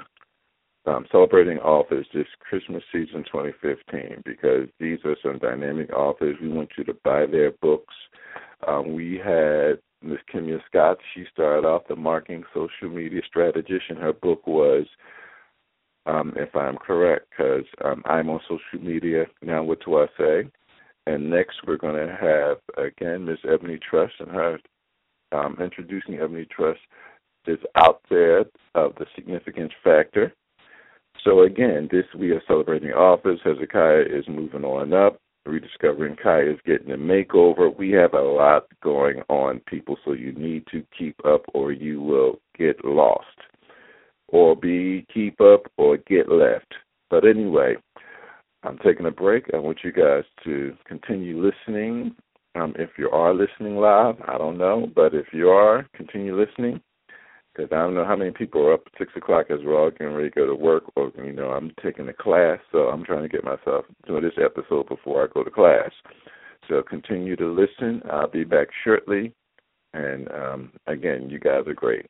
um, 0.85 1.07
celebrating 1.13 1.59
authors 1.59 2.07
this 2.13 2.27
Christmas 2.41 2.83
season 2.93 3.25
2015 3.33 4.23
because 4.25 4.69
these 4.81 4.99
are 5.05 5.17
some 5.23 5.39
dynamic 5.39 5.93
authors. 5.93 6.37
We 6.43 6.49
want 6.49 6.71
you 6.77 6.85
to 6.85 6.97
buy 7.05 7.27
their 7.27 7.53
books. 7.63 7.95
Um, 8.67 8.93
we 8.93 9.21
had 9.25 9.79
Miss 10.03 10.19
Kimya 10.33 10.59
Scott. 10.67 10.99
She 11.15 11.25
started 11.33 11.65
off 11.67 11.83
the 11.89 11.95
marketing 11.95 12.43
social 12.53 12.91
media 12.93 13.23
strategist, 13.27 13.85
and 13.89 13.99
her 13.99 14.13
book 14.13 14.45
was, 14.47 14.85
um, 16.07 16.33
if 16.37 16.55
I'm 16.57 16.77
correct, 16.77 17.27
because 17.31 17.65
um, 17.85 18.03
I'm 18.05 18.29
on 18.29 18.41
social 18.43 18.85
media 18.85 19.27
now. 19.41 19.63
What 19.63 19.85
do 19.85 19.99
I 19.99 20.07
say? 20.19 20.51
And 21.07 21.31
next, 21.31 21.57
we're 21.67 21.77
going 21.77 22.07
to 22.07 22.15
have 22.15 22.59
again 22.85 23.25
Miss 23.25 23.39
Ebony 23.49 23.79
Trust, 23.79 24.15
and 24.21 24.31
her 24.31 24.59
um, 25.33 25.57
introducing 25.61 26.21
Ebony 26.21 26.47
Trust 26.55 26.81
is 27.47 27.59
out 27.77 28.01
there 28.09 28.45
of 28.75 28.95
the 28.97 29.07
significance 29.17 29.73
factor. 29.83 30.33
So 31.25 31.43
again, 31.43 31.89
this 31.91 32.05
we 32.17 32.31
are 32.31 32.43
celebrating 32.47 32.91
Office 32.93 33.41
Hezekiah 33.45 34.05
is 34.11 34.25
moving 34.29 34.65
on 34.65 34.93
up. 34.93 35.19
Rediscovering 35.45 36.17
Kia 36.23 36.53
is 36.53 36.59
getting 36.65 36.93
a 36.93 36.97
makeover. 36.97 37.77
We 37.77 37.91
have 37.91 38.15
a 38.15 38.21
lot 38.21 38.67
going 38.83 39.23
on, 39.29 39.61
people, 39.67 39.97
so 40.05 40.13
you 40.13 40.33
need 40.33 40.67
to 40.71 40.85
keep 40.97 41.17
up 41.25 41.43
or 41.53 41.73
you 41.73 42.01
will 42.01 42.39
get 42.57 42.85
lost. 42.85 43.27
Or 44.29 44.55
be 44.55 45.05
keep 45.13 45.41
up 45.41 45.63
or 45.77 45.97
get 45.97 46.31
left. 46.31 46.75
But 47.11 47.27
anyway, 47.27 47.77
I'm 48.63 48.79
taking 48.79 49.07
a 49.07 49.11
break. 49.11 49.47
I 49.53 49.59
want 49.59 49.79
you 49.83 49.93
guys 49.93 50.25
to 50.45 50.75
continue 50.87 51.43
listening. 51.43 52.15
Um, 52.55 52.75
if 52.79 52.91
you 52.99 53.09
are 53.11 53.35
listening 53.35 53.77
live, 53.77 54.17
I 54.29 54.37
don't 54.39 54.59
know, 54.59 54.89
but 54.95 55.15
if 55.15 55.27
you 55.33 55.49
are, 55.49 55.87
continue 55.95 56.39
listening 56.39 56.81
because 57.55 57.71
I 57.73 57.77
don't 57.77 57.95
know 57.95 58.05
how 58.05 58.17
many 58.17 58.31
people 58.31 58.63
are 58.67 58.75
up 58.75 58.83
at 58.87 58.99
six 58.99 59.13
o'clock 59.17 59.47
as 59.51 59.59
we're 59.65 59.79
all 59.79 59.91
getting 59.91 60.15
ready 60.15 60.31
to 60.31 60.35
go 60.35 60.47
to 60.47 60.55
work, 60.55 60.85
or 60.97 61.13
you 61.17 61.33
know, 61.33 61.51
I'm 61.51 61.73
taking 61.83 62.09
a 62.09 62.13
class, 62.13 62.59
so 62.71 62.89
I'm 62.89 63.05
trying 63.05 63.23
to 63.23 63.29
get 63.29 63.45
myself 63.45 63.85
doing 64.07 64.23
this 64.23 64.33
episode 64.43 64.89
before 64.89 65.25
I 65.25 65.33
go 65.33 65.45
to 65.45 65.51
class. 65.51 65.91
So 66.69 66.83
continue 66.83 67.37
to 67.37 67.47
listen. 67.53 68.03
I'll 68.11 68.31
be 68.31 68.45
back 68.45 68.69
shortly, 68.85 69.33
and 69.93 70.31
um, 70.33 70.73
again, 70.87 71.29
you 71.29 71.39
guys 71.39 71.67
are 71.67 71.75
great. 71.75 72.07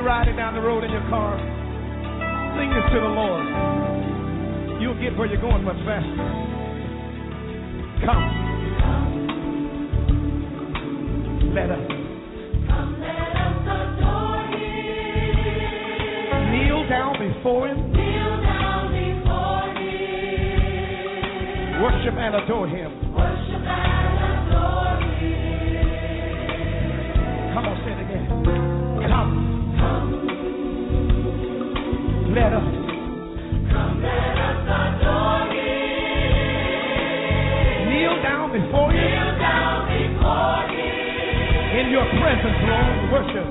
You're 0.00 0.08
riding 0.08 0.34
down 0.34 0.54
the 0.54 0.60
road 0.62 0.82
in 0.82 0.90
your 0.90 1.06
car, 1.10 1.36
sing 2.56 2.70
this 2.72 2.84
to 2.88 3.00
the 3.00 3.12
Lord. 3.12 3.44
You'll 4.80 4.98
get 4.98 5.14
where 5.18 5.28
you're 5.28 5.42
going 5.42 5.62
much 5.62 5.76
faster. 5.84 6.08
Come. 8.06 8.24
Let 11.52 11.70
us. 11.70 11.84
Come, 12.64 12.96
let 12.96 13.36
us 13.44 13.60
adore 13.60 14.40
Him. 14.56 15.36
Kneel 16.48 16.88
down 16.88 17.12
before 17.20 17.68
Him. 17.68 17.92
Kneel 17.92 18.40
down 18.40 18.88
before 18.96 19.68
Him. 19.84 20.62
Worship 21.82 22.16
and 22.16 22.36
adore 22.36 22.68
Him. 22.68 22.99
Let 32.30 32.52
us. 32.52 32.62
come, 32.62 34.02
let 34.02 34.38
us 34.38 34.62
adore 34.62 35.50
Him. 35.50 36.70
Kneel 37.90 38.22
down 38.22 38.52
before 38.54 38.92
Him. 38.92 39.02
Kneel 39.02 39.34
down 39.38 39.90
before 39.90 40.62
Him. 40.70 41.78
In 41.80 41.90
your 41.90 42.06
presence, 42.06 42.58
Lord. 42.70 43.10
Worship. 43.10 43.50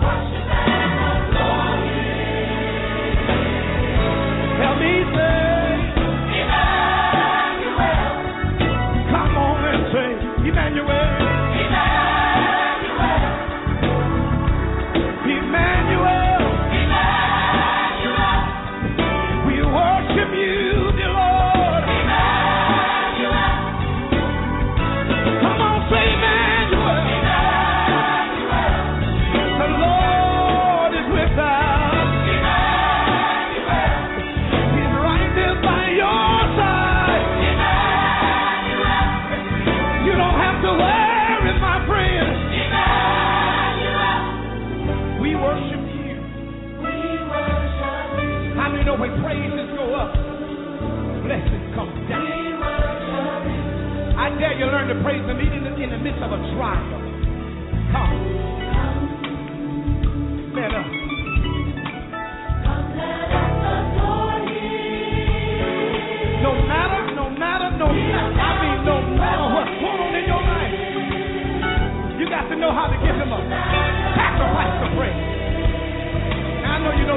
Worship 0.00 0.48
and 0.56 1.04
adore 1.12 1.76
Him. 1.84 2.24
Help 4.56 4.76
me 4.80 5.04
say. 5.16 5.43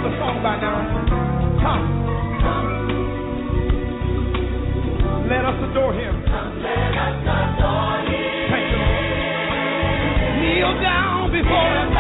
The 0.08 0.16
song 0.20 0.40
by 0.42 0.56
now. 0.56 0.88
Come. 1.60 1.84
Let 5.28 5.44
us 5.44 5.58
adore 5.68 5.92
Him. 5.92 6.24
Thank 8.48 8.68
you. 8.72 8.80
Kneel 10.40 10.74
down 10.82 11.32
before 11.32 11.72
Him. 11.76 11.97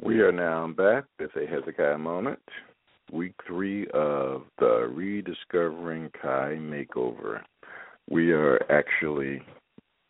We 0.00 0.20
are 0.20 0.30
now 0.32 0.68
back 0.68 1.04
with 1.18 1.30
a 1.36 1.46
Hezekiah 1.46 1.98
moment, 1.98 2.38
week 3.12 3.34
three 3.46 3.86
of 3.94 4.42
the 4.58 4.88
Rediscovering 4.92 6.10
Kia 6.20 6.56
Makeover. 6.58 7.40
We 8.10 8.32
are 8.32 8.60
actually, 8.70 9.42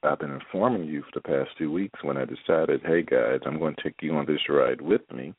I've 0.03 0.19
been 0.19 0.33
informing 0.33 0.85
you 0.85 1.03
for 1.03 1.21
the 1.21 1.29
past 1.29 1.51
two 1.59 1.71
weeks 1.71 2.03
when 2.03 2.17
I 2.17 2.25
decided, 2.25 2.81
hey 2.85 3.03
guys, 3.03 3.41
I'm 3.47 3.59
going 3.59 3.75
to 3.77 3.83
take 3.83 3.97
you 4.03 4.15
on 4.15 4.27
this 4.27 4.41
ride 4.49 4.81
with 4.81 5.03
me, 5.13 5.35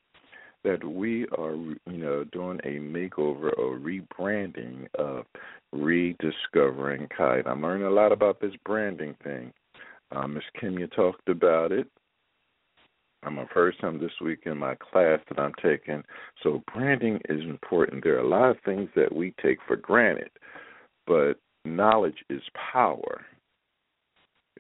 that 0.64 0.84
we 0.84 1.26
are, 1.38 1.56
you 1.56 1.78
know, 1.86 2.24
doing 2.32 2.60
a 2.64 2.80
makeover 2.80 3.52
or 3.58 3.78
rebranding 3.78 4.88
of 4.96 5.26
Rediscovering 5.74 7.08
Kia. 7.16 7.40
And 7.40 7.48
I'm 7.48 7.62
learning 7.62 7.88
a 7.88 7.92
lot 7.92 8.12
about 8.12 8.40
this 8.40 8.54
branding 8.66 9.16
thing. 9.24 9.54
Uh, 10.12 10.28
Miss 10.28 10.44
Kimya 10.62 10.92
talked 10.96 11.30
about 11.30 11.72
it. 11.72 11.88
I'm 13.26 13.40
a 13.40 13.48
first 13.54 13.82
time 13.82 14.00
this 14.00 14.12
week 14.22 14.42
in 14.46 14.58
my 14.58 14.76
class 14.76 15.20
that 15.30 15.40
I'm 15.40 15.54
taking. 15.62 16.04
So 16.44 16.64
branding 16.74 17.20
is 17.28 17.42
important. 17.42 18.04
There 18.04 18.16
are 18.16 18.26
a 18.26 18.28
lot 18.28 18.52
of 18.52 18.58
things 18.64 18.90
that 18.96 19.14
we 19.14 19.34
take 19.42 19.58
for 19.68 19.76
granted, 19.76 20.30
but 21.08 21.34
knowledge 21.66 22.24
is 22.30 22.42
power. 22.72 23.26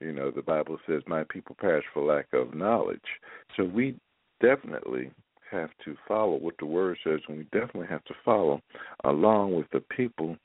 You 0.01 0.11
know, 0.11 0.31
the 0.31 0.41
Bible 0.41 0.77
says, 0.87 1.03
My 1.07 1.23
people 1.29 1.55
perish 1.59 1.85
for 1.93 2.03
lack 2.03 2.27
of 2.33 2.55
knowledge. 2.55 2.99
So 3.55 3.63
we 3.63 3.95
definitely 4.41 5.11
have 5.51 5.69
to 5.85 5.95
follow 6.07 6.35
what 6.37 6.55
the 6.59 6.65
word 6.65 6.97
says, 7.03 7.19
and 7.27 7.37
we 7.37 7.43
definitely 7.45 7.87
have 7.87 8.03
to 8.05 8.13
follow 8.25 8.61
along 9.03 9.53
with 9.53 9.67
the 9.71 9.83
people 9.95 10.37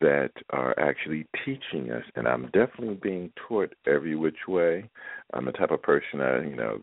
that 0.00 0.30
are 0.50 0.78
actually 0.78 1.26
teaching 1.44 1.90
us. 1.90 2.04
And 2.14 2.28
I'm 2.28 2.44
definitely 2.52 2.98
being 3.02 3.32
taught 3.48 3.72
every 3.86 4.14
which 4.14 4.46
way. 4.46 4.88
I'm 5.32 5.46
the 5.46 5.52
type 5.52 5.70
of 5.70 5.82
person 5.82 6.18
that, 6.18 6.46
you 6.48 6.54
know, 6.54 6.80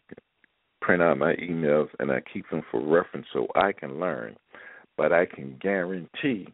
print 0.83 1.01
out 1.01 1.17
my 1.17 1.33
emails 1.35 1.87
and 1.99 2.11
I 2.11 2.21
keep 2.31 2.49
them 2.49 2.61
for 2.69 2.81
reference 2.81 3.25
so 3.31 3.47
I 3.55 3.71
can 3.71 3.99
learn. 3.99 4.35
But 4.97 5.11
I 5.11 5.25
can 5.25 5.57
guarantee 5.61 6.47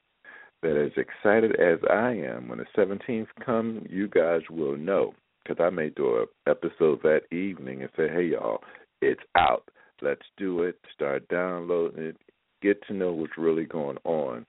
that 0.62 0.78
as 0.78 0.92
excited 0.96 1.60
as 1.60 1.80
I 1.90 2.12
am 2.12 2.48
when 2.48 2.60
the 2.60 2.66
17th 2.78 3.28
comes, 3.44 3.88
you 3.90 4.08
guys 4.08 4.42
will 4.50 4.78
know 4.78 5.14
because 5.44 5.62
I 5.64 5.70
may 5.72 5.90
do 5.90 6.18
an 6.18 6.26
episode 6.48 7.02
that 7.04 7.22
evening 7.36 7.82
and 7.82 7.90
say, 7.98 8.08
hey, 8.08 8.28
y'all, 8.32 8.60
it's 9.02 9.22
out. 9.36 9.68
Let's 10.02 10.26
do 10.38 10.64
it. 10.64 10.76
Start 10.94 11.28
downloading 11.30 12.04
it. 12.04 12.18
Get 12.62 12.86
to 12.88 12.94
know 12.94 13.12
what's 13.14 13.38
really 13.38 13.66
going 13.66 13.98
on 14.04 14.46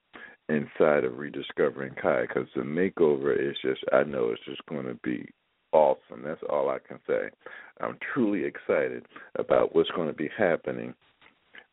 inside 0.48 1.04
of 1.04 1.18
Rediscovering 1.18 1.94
Kia 2.00 2.26
because 2.26 2.48
the 2.54 2.62
makeover 2.62 3.34
is 3.34 3.56
just, 3.62 3.80
I 3.92 4.02
know 4.02 4.30
it's 4.30 4.44
just 4.44 4.64
going 4.66 4.86
to 4.86 4.98
be 5.02 5.26
awesome. 5.72 6.22
That's 6.24 6.42
all 6.48 6.70
I 6.70 6.78
can 6.86 6.98
say. 7.06 7.30
I'm 7.80 7.98
truly 8.12 8.44
excited 8.44 9.06
about 9.36 9.74
what's 9.74 9.90
going 9.90 10.08
to 10.08 10.14
be 10.14 10.30
happening 10.36 10.94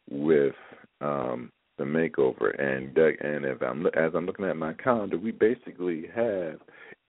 with 0.09 0.55
um, 1.01 1.51
the 1.77 1.83
makeover. 1.83 2.59
And 2.61 2.93
Doug, 2.93 3.15
and 3.21 3.45
if 3.45 3.61
I'm 3.61 3.85
as 3.87 4.11
I'm 4.15 4.25
looking 4.25 4.45
at 4.45 4.57
my 4.57 4.73
calendar, 4.73 5.17
we 5.17 5.31
basically 5.31 6.05
have 6.15 6.59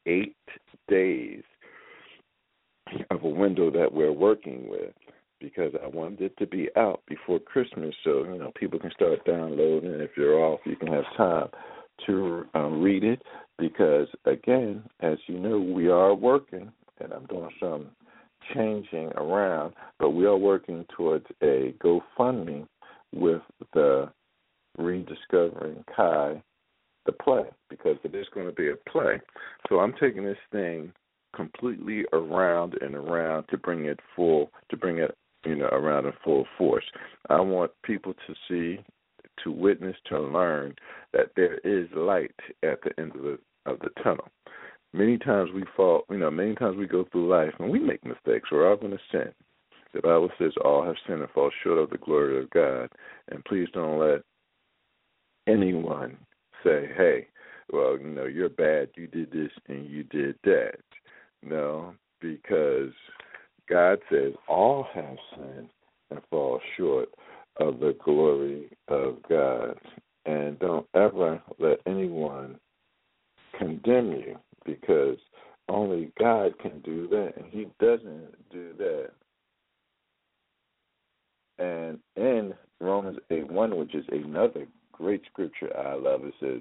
eight 0.07 0.37
days 0.89 1.43
of 3.11 3.23
a 3.23 3.29
window 3.29 3.71
that 3.71 3.93
we're 3.93 4.13
working 4.13 4.69
with 4.69 4.95
because 5.41 5.73
I 5.83 5.87
wanted 5.87 6.21
it 6.23 6.37
to 6.39 6.47
be 6.47 6.69
out 6.77 7.03
before 7.07 7.39
Christmas, 7.39 7.95
so 8.03 8.25
you 8.25 8.39
know 8.39 8.53
people 8.59 8.79
can 8.79 8.91
start 8.91 9.25
downloading. 9.25 9.93
If 9.93 10.11
you're 10.17 10.41
off, 10.41 10.61
you 10.65 10.77
can 10.77 10.89
have 10.89 11.05
time 11.17 11.49
to 12.07 12.47
um, 12.55 12.83
read 12.83 13.05
it. 13.05 13.23
Because 13.59 14.09
again, 14.25 14.85
as 15.01 15.19
you 15.27 15.39
know, 15.39 15.59
we 15.61 15.89
are 15.89 16.15
working, 16.15 16.71
and 17.01 17.13
I'm 17.13 17.27
doing 17.27 17.51
some 17.61 17.87
changing 18.55 19.11
around, 19.17 19.75
but 19.99 20.11
we 20.11 20.27
are 20.27 20.37
working 20.37 20.85
towards 20.97 21.27
a 21.43 21.75
GoFundMe 21.83 22.67
with 23.15 23.43
the 23.75 24.11
rediscovering 24.77 25.85
Kia, 25.95 26.43
the 27.07 27.13
play, 27.13 27.45
because 27.69 27.97
it 28.05 28.15
is 28.15 28.27
going 28.35 28.47
to 28.47 28.53
be 28.53 28.71
a 28.71 28.91
play. 28.91 29.21
So 29.69 29.81
I'm 29.81 29.95
taking 30.01 30.25
this 30.25 30.39
thing 30.53 30.93
completely 31.35 32.05
around 32.13 32.75
and 32.81 32.95
around 32.95 33.45
to 33.51 33.59
bring 33.59 33.85
it 33.85 34.01
full 34.17 34.51
to 34.71 34.77
bring 34.77 34.99
it 34.99 35.17
you 35.45 35.57
know 35.57 35.67
around 35.67 36.07
in 36.07 36.13
full 36.25 36.47
force. 36.57 36.85
I 37.29 37.41
want 37.41 37.71
people 37.85 38.15
to 38.15 38.35
see, 38.49 38.83
to 39.45 39.51
witness, 39.51 39.97
to 40.09 40.21
learn 40.21 40.75
that 41.13 41.31
there 41.37 41.59
is 41.59 41.89
light 41.95 42.35
at 42.63 42.81
the 42.83 42.99
end 42.99 43.15
of 43.15 43.23
the 43.23 43.39
of 43.67 43.79
the 43.81 43.91
tunnel. 44.03 44.29
Many 44.93 45.19
times 45.19 45.51
we 45.55 45.65
fall, 45.77 46.05
you 46.11 46.19
know, 46.19 46.31
many 46.31 46.55
times 46.55 46.77
we 46.77 46.87
go 46.87 47.05
through 47.11 47.29
life 47.29 47.53
and 47.59 47.71
we 47.71 47.79
make 47.79 48.05
mistakes. 48.05 48.49
We're 48.51 48.69
all 48.69 48.77
going 48.77 48.93
to 48.93 48.99
sin. 49.13 49.33
The 49.93 50.01
Bible 50.01 50.31
says 50.39 50.53
all 50.65 50.85
have 50.85 50.97
sinned 51.07 51.21
and 51.21 51.31
fall 51.31 51.51
short 51.63 51.79
of 51.79 51.91
the 51.91 51.99
glory 51.99 52.43
of 52.43 52.51
God. 52.51 52.91
And 53.31 53.45
please 53.45 53.69
don't 53.73 53.99
let 53.99 54.23
anyone 55.47 56.17
say, 56.65 56.89
hey, 56.97 57.27
well, 57.73 57.99
you 57.99 58.09
know, 58.09 58.25
you're 58.25 58.49
bad, 58.49 58.89
you 58.97 59.07
did 59.07 59.31
this 59.31 59.51
and 59.69 59.89
you 59.91 60.05
did 60.05 60.37
that. 60.45 60.77
No, 61.43 61.95
because 62.21 62.93
God 63.69 63.99
says 64.11 64.33
all 64.49 64.87
have 64.95 65.17
sinned 65.37 65.69
and 66.11 66.21
fall 66.31 66.61
short 66.77 67.09
of 67.59 67.81
the 67.81 67.97
glory 68.03 68.71
of 68.89 69.17
God. 69.29 69.79
And 70.25 70.59
don't 70.59 70.87
ever 70.95 71.43
let 71.59 71.81
anyone 71.87 72.59
condemn 73.59 74.13
you 74.13 74.39
because 74.69 75.17
only 75.69 76.13
God 76.19 76.59
can 76.59 76.81
do 76.81 77.09
that, 77.09 77.33
and 77.37 77.47
He 77.51 77.67
doesn't 77.81 78.51
do 78.51 78.73
that. 78.79 79.11
And 81.59 81.99
in 82.17 82.55
Romans 82.81 83.19
8 83.31 83.51
1, 83.51 83.77
which 83.77 83.95
is 83.95 84.05
another 84.13 84.67
great 84.93 85.23
scripture 85.31 85.77
I 85.77 85.95
love, 85.95 86.25
it 86.25 86.35
says, 86.41 86.61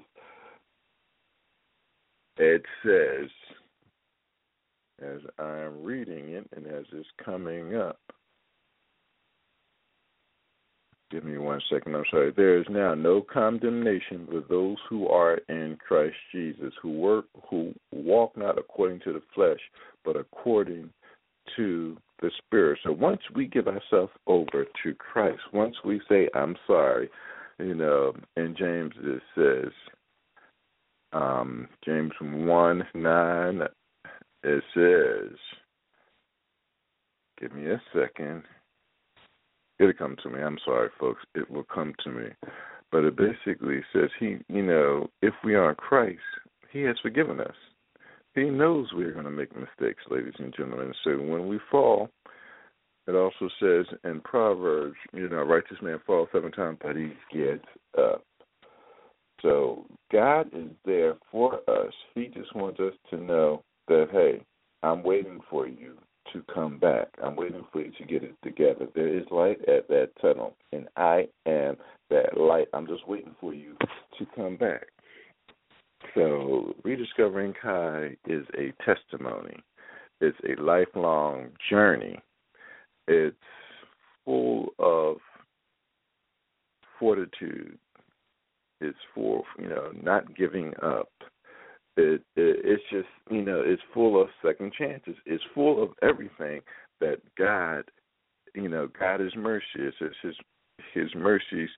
it 2.36 2.62
says, 2.84 3.30
as 5.00 5.20
I'm 5.38 5.82
reading 5.82 6.30
it 6.30 6.48
and 6.56 6.66
as 6.66 6.84
it's 6.92 7.08
coming 7.24 7.76
up, 7.76 8.00
Give 11.10 11.24
me 11.24 11.38
one 11.38 11.60
second. 11.72 11.94
I'm 11.94 12.04
sorry. 12.10 12.32
There 12.36 12.58
is 12.58 12.66
now 12.68 12.94
no 12.94 13.22
condemnation 13.22 14.26
for 14.30 14.42
those 14.46 14.76
who 14.90 15.08
are 15.08 15.38
in 15.48 15.78
Christ 15.86 16.16
Jesus, 16.32 16.72
who 16.82 16.92
work, 16.98 17.24
who 17.48 17.72
walk 17.92 18.36
not 18.36 18.58
according 18.58 19.00
to 19.00 19.14
the 19.14 19.22
flesh, 19.34 19.60
but 20.04 20.16
according 20.16 20.90
to 21.56 21.96
the 22.20 22.30
Spirit. 22.44 22.78
So 22.84 22.92
once 22.92 23.22
we 23.34 23.46
give 23.46 23.68
ourselves 23.68 24.12
over 24.26 24.66
to 24.82 24.94
Christ, 24.94 25.40
once 25.52 25.76
we 25.82 26.00
say, 26.10 26.28
"I'm 26.34 26.56
sorry," 26.66 27.08
you 27.58 27.74
know, 27.74 28.14
in 28.36 28.54
James 28.54 28.94
it 28.98 29.22
says, 29.34 29.72
um, 31.12 31.68
James 31.86 32.12
one 32.20 32.86
nine, 32.92 33.66
it 34.42 34.64
says, 34.74 35.38
"Give 37.38 37.54
me 37.54 37.70
a 37.70 37.80
second. 37.94 38.44
It'll 39.78 39.92
come 39.92 40.16
to 40.22 40.30
me. 40.30 40.40
I'm 40.40 40.58
sorry, 40.64 40.88
folks. 40.98 41.22
It 41.34 41.50
will 41.50 41.64
come 41.64 41.94
to 42.04 42.10
me. 42.10 42.26
But 42.90 43.04
it 43.04 43.16
basically 43.16 43.80
says 43.92 44.10
he, 44.18 44.38
you 44.48 44.62
know, 44.62 45.08
if 45.22 45.34
we 45.44 45.54
are 45.54 45.70
in 45.70 45.76
Christ, 45.76 46.18
he 46.72 46.80
has 46.82 46.96
forgiven 47.02 47.40
us. 47.40 47.54
He 48.34 48.44
knows 48.44 48.88
we're 48.92 49.12
going 49.12 49.24
to 49.24 49.30
make 49.30 49.54
mistakes, 49.54 50.02
ladies 50.10 50.34
and 50.38 50.54
gentlemen. 50.56 50.92
So 51.04 51.10
when 51.10 51.48
we 51.48 51.58
fall, 51.70 52.08
it 53.06 53.14
also 53.14 53.48
says 53.60 53.86
in 54.04 54.20
Proverbs, 54.20 54.96
you 55.12 55.28
know, 55.28 55.42
righteous 55.42 55.78
man 55.82 55.98
falls 56.06 56.28
seven 56.32 56.52
times, 56.52 56.78
but 56.82 56.96
he 56.96 57.12
gets 57.32 57.64
up. 57.98 58.24
So 59.42 59.86
God 60.12 60.48
is 60.52 60.70
there 60.84 61.14
for 61.30 61.60
us. 61.68 61.92
He 62.14 62.26
just 62.26 62.54
wants 62.54 62.80
us 62.80 62.92
to 63.10 63.16
know 63.16 63.62
that, 63.86 64.08
hey, 64.12 64.42
I'm 64.82 65.02
waiting 65.02 65.40
for 65.48 65.66
you 65.66 65.96
to 66.32 66.42
come 66.52 66.78
back. 66.78 67.08
I'm 67.22 67.36
waiting 67.36 67.64
for 67.72 67.80
you 67.80 67.92
to 67.98 68.04
get 68.04 68.22
it 68.22 68.34
together. 68.42 68.86
There 68.94 69.08
is 69.08 69.24
light 69.30 69.60
at 69.68 69.88
that 69.88 70.10
tunnel, 70.20 70.54
and 70.72 70.88
I 70.96 71.28
am 71.46 71.76
that 72.10 72.36
light. 72.36 72.68
I'm 72.72 72.86
just 72.86 73.06
waiting 73.08 73.34
for 73.40 73.54
you 73.54 73.76
to 74.18 74.26
come 74.34 74.56
back. 74.56 74.86
So, 76.14 76.74
rediscovering 76.84 77.54
Kia 77.60 78.16
is 78.26 78.46
a 78.56 78.72
testimony. 78.84 79.62
It's 80.20 80.38
a 80.48 80.60
lifelong 80.60 81.48
journey. 81.70 82.18
It's 83.06 83.36
full 84.24 84.68
of 84.78 85.16
fortitude. 86.98 87.78
It's 88.80 88.98
full, 89.14 89.44
you 89.58 89.68
know, 89.68 89.90
not 90.02 90.36
giving 90.36 90.72
up 90.82 91.10
it, 91.98 92.22
it 92.36 92.56
it's 92.64 92.82
just 92.90 93.08
you 93.30 93.42
know 93.42 93.62
it's 93.64 93.82
full 93.92 94.20
of 94.20 94.28
second 94.44 94.72
chances. 94.78 95.16
It's 95.26 95.42
full 95.54 95.82
of 95.82 95.90
everything 96.02 96.60
that 97.00 97.18
God, 97.36 97.84
you 98.54 98.68
know, 98.68 98.88
God 98.98 99.20
is 99.20 99.32
mercy. 99.36 99.64
It's, 99.76 99.96
His 100.22 100.34
His 100.94 101.14
mercies, 101.14 101.68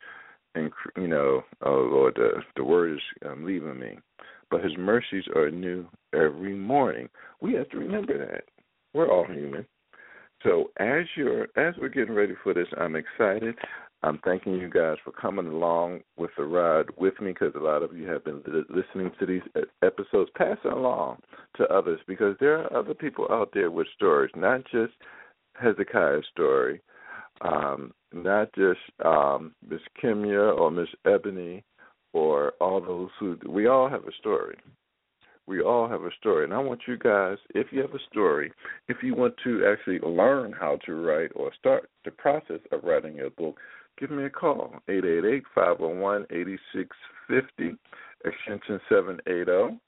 and 0.54 0.70
you 0.96 1.08
know, 1.08 1.42
oh 1.62 1.88
Lord, 1.90 2.14
the 2.16 2.42
the 2.56 2.64
word 2.64 2.94
is 2.94 3.28
um, 3.28 3.44
leaving 3.44 3.78
me, 3.78 3.98
but 4.50 4.62
His 4.62 4.76
mercies 4.78 5.24
are 5.34 5.50
new 5.50 5.86
every 6.14 6.54
morning. 6.54 7.08
We 7.40 7.54
have 7.54 7.68
to 7.70 7.78
remember 7.78 8.18
that 8.18 8.44
we're 8.94 9.10
all 9.10 9.24
human. 9.24 9.66
So 10.42 10.70
as 10.78 11.04
you're 11.16 11.44
as 11.56 11.74
we're 11.80 11.88
getting 11.88 12.14
ready 12.14 12.34
for 12.42 12.54
this, 12.54 12.68
I'm 12.78 12.96
excited. 12.96 13.56
I'm 14.02 14.18
thanking 14.24 14.54
you 14.54 14.70
guys 14.70 14.96
for 15.04 15.12
coming 15.12 15.46
along 15.46 16.00
with 16.16 16.30
the 16.36 16.44
ride 16.44 16.86
with 16.96 17.20
me 17.20 17.32
because 17.32 17.52
a 17.54 17.62
lot 17.62 17.82
of 17.82 17.94
you 17.94 18.08
have 18.08 18.24
been 18.24 18.42
listening 18.70 19.10
to 19.18 19.26
these 19.26 19.42
episodes. 19.82 20.30
Pass 20.36 20.56
it 20.64 20.72
along 20.72 21.18
to 21.56 21.64
others 21.64 22.00
because 22.06 22.34
there 22.40 22.60
are 22.60 22.76
other 22.76 22.94
people 22.94 23.26
out 23.30 23.50
there 23.52 23.70
with 23.70 23.86
stories, 23.94 24.30
not 24.34 24.62
just 24.72 24.92
Hezekiah's 25.54 26.24
story, 26.32 26.80
um, 27.42 27.92
not 28.12 28.48
just 28.54 28.80
um, 29.04 29.54
Miss 29.68 29.80
Kimya 30.02 30.58
or 30.58 30.70
Miss 30.70 30.88
Ebony 31.04 31.62
or 32.14 32.52
all 32.60 32.80
those 32.80 33.10
who. 33.18 33.38
We 33.46 33.66
all 33.66 33.88
have 33.88 34.04
a 34.04 34.12
story. 34.18 34.56
We 35.50 35.60
all 35.60 35.86
have 35.88 36.02
a 36.02 36.10
story, 36.16 36.44
and 36.44 36.54
I 36.54 36.58
want 36.58 36.82
you 36.86 36.96
guys, 36.96 37.38
if 37.56 37.72
you 37.72 37.80
have 37.80 37.92
a 37.92 37.98
story, 38.08 38.52
if 38.86 38.98
you 39.02 39.16
want 39.16 39.34
to 39.42 39.66
actually 39.66 39.98
learn 39.98 40.52
how 40.52 40.76
to 40.86 40.94
write 40.94 41.32
or 41.34 41.50
start 41.58 41.90
the 42.04 42.12
process 42.12 42.60
of 42.70 42.84
writing 42.84 43.16
your 43.16 43.30
book, 43.30 43.58
give 43.98 44.12
me 44.12 44.26
a 44.26 44.30
call, 44.30 44.76
888-501-8650, 44.88 47.76
extension 48.24 48.80
780. 48.88 49.80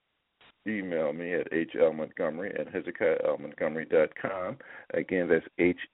Email 0.67 1.13
me 1.13 1.35
at 1.35 1.49
hlmontgomery 1.53 2.59
at 2.59 2.67
hezekiahlmontgomery.com. 2.67 4.57
Again, 4.95 5.29
that's 5.29 5.47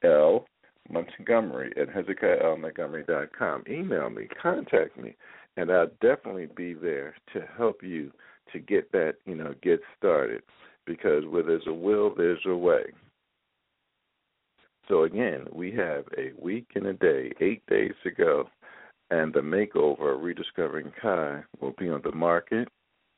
hl 0.02 0.46
Montgomery 0.88 1.74
at 1.76 1.90
hezekiahlmontgomery.com. 1.90 3.64
Email 3.68 4.08
me, 4.08 4.28
contact 4.42 4.96
me, 4.96 5.14
and 5.58 5.70
I'll 5.70 5.90
definitely 6.00 6.48
be 6.56 6.72
there 6.72 7.14
to 7.34 7.44
help 7.58 7.82
you 7.82 8.10
to 8.52 8.58
get 8.58 8.90
that, 8.92 9.16
you 9.26 9.34
know, 9.34 9.54
get 9.62 9.80
started. 9.96 10.42
Because 10.86 11.24
where 11.26 11.42
there's 11.42 11.66
a 11.66 11.72
will, 11.72 12.14
there's 12.14 12.44
a 12.46 12.56
way. 12.56 12.84
So 14.88 15.02
again, 15.02 15.46
we 15.52 15.70
have 15.72 16.04
a 16.16 16.32
week 16.40 16.68
and 16.74 16.86
a 16.86 16.94
day, 16.94 17.30
eight 17.40 17.62
days 17.66 17.92
to 18.04 18.10
go, 18.10 18.48
and 19.10 19.32
the 19.32 19.40
makeover, 19.40 20.20
rediscovering 20.20 20.92
Kia, 21.00 21.46
will 21.60 21.74
be 21.78 21.90
on 21.90 22.00
the 22.02 22.12
market. 22.12 22.68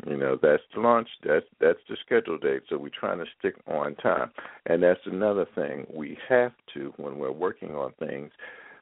You 0.06 0.16
know, 0.16 0.38
that's 0.40 0.62
the 0.74 0.80
launch. 0.80 1.08
That's 1.22 1.44
that's 1.60 1.78
the 1.88 1.96
schedule 2.04 2.38
date. 2.38 2.62
So 2.68 2.78
we're 2.78 2.88
trying 2.88 3.18
to 3.18 3.26
stick 3.38 3.54
on 3.66 3.94
time, 3.96 4.30
and 4.66 4.82
that's 4.82 5.00
another 5.04 5.46
thing 5.54 5.86
we 5.92 6.16
have 6.28 6.52
to 6.74 6.92
when 6.96 7.18
we're 7.18 7.30
working 7.30 7.74
on 7.74 7.92
things. 7.98 8.32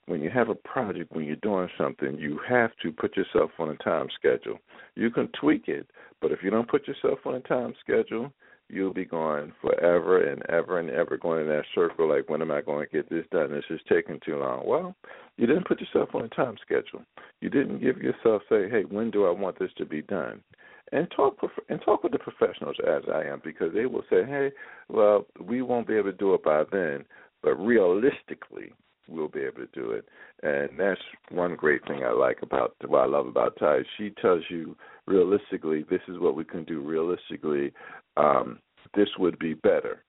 When 0.09 0.23
you 0.23 0.31
have 0.31 0.49
a 0.49 0.55
project, 0.55 1.13
when 1.13 1.27
you're 1.27 1.37
doing 1.37 1.69
something, 1.77 2.19
you 2.19 2.41
have 2.49 2.71
to 2.83 2.91
put 2.91 3.15
yourself 3.15 3.51
on 3.59 3.69
a 3.69 3.77
time 3.77 4.09
schedule. 4.19 4.59
You 4.95 5.11
can 5.11 5.29
tweak 5.39 5.69
it, 5.69 5.87
but 6.23 6.33
if 6.33 6.39
you 6.43 6.49
don't 6.49 6.69
put 6.69 6.89
yourself 6.89 7.19
on 7.27 7.35
a 7.35 7.41
time 7.41 7.75
schedule, 7.81 8.33
you'll 8.71 8.95
be 8.95 9.05
going 9.05 9.53
forever 9.61 10.27
and 10.31 10.43
ever 10.49 10.79
and 10.79 10.89
ever 10.89 11.19
going 11.19 11.43
in 11.43 11.49
that 11.49 11.65
circle 11.75 12.09
like 12.09 12.29
when 12.31 12.41
am 12.41 12.51
I 12.51 12.63
going 12.63 12.87
to 12.87 12.91
get 12.91 13.11
this 13.11 13.27
done? 13.31 13.51
This 13.51 13.65
is 13.69 13.81
taking 13.87 14.19
too 14.25 14.39
long. 14.39 14.67
Well, 14.67 14.95
you 15.37 15.47
didn't 15.47 15.67
put 15.69 15.79
yourself 15.79 16.15
on 16.15 16.25
a 16.25 16.29
time 16.29 16.57
schedule. 16.63 17.03
You 17.43 17.51
didn't 17.51 17.81
give 17.81 17.99
yourself 17.99 18.43
say, 18.49 18.69
"Hey, 18.71 18.85
when 18.85 19.11
do 19.11 19.27
I 19.27 19.31
want 19.31 19.59
this 19.59 19.73
to 19.77 19.85
be 19.85 20.01
done?" 20.01 20.43
And 20.91 21.11
talk 21.11 21.37
and 21.69 21.83
talk 21.83 22.03
with 22.03 22.13
the 22.13 22.19
professionals 22.19 22.77
as 22.81 23.03
I 23.13 23.25
am 23.25 23.43
because 23.45 23.75
they 23.75 23.85
will 23.85 24.05
say, 24.09 24.25
"Hey, 24.25 24.53
well, 24.89 25.27
we 25.39 25.61
won't 25.61 25.87
be 25.87 25.97
able 25.97 26.13
to 26.13 26.17
do 26.17 26.33
it 26.33 26.43
by 26.43 26.65
then, 26.65 27.05
but 27.43 27.57
realistically, 27.57 28.73
we'll 29.09 29.29
be 29.29 29.41
able 29.41 29.67
to 29.67 29.69
do 29.73 29.91
it." 29.91 30.07
And 30.43 30.79
that's 30.79 31.01
one 31.31 31.57
great 31.57 31.85
thing 31.87 32.05
I 32.05 32.13
like 32.13 32.39
about 32.43 32.75
what 32.87 33.01
I 33.01 33.07
love 33.07 33.27
about 33.27 33.57
Ty. 33.59 33.81
She 33.97 34.11
tells 34.21 34.43
you 34.49 34.77
realistically, 35.07 35.85
this 35.89 36.03
is 36.09 36.19
what 36.19 36.37
we 36.37 36.45
can 36.45 36.65
do 36.65 36.81
realistically 36.81 37.73
um, 38.17 38.59
this 38.95 39.09
would 39.19 39.39
be 39.39 39.55
better. 39.55 40.05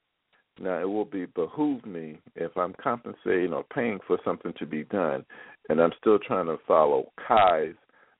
Now, 0.59 0.81
it 0.81 0.89
will 0.89 1.05
be 1.05 1.25
behoove 1.25 1.85
me 1.85 2.19
if 2.35 2.55
I'm 2.57 2.75
compensating 2.81 3.53
or 3.53 3.63
paying 3.73 3.99
for 4.05 4.17
something 4.25 4.53
to 4.59 4.65
be 4.65 4.83
done, 4.85 5.25
and 5.69 5.79
I'm 5.79 5.93
still 5.99 6.19
trying 6.19 6.47
to 6.47 6.57
follow 6.67 7.12
Kia's 7.27 7.75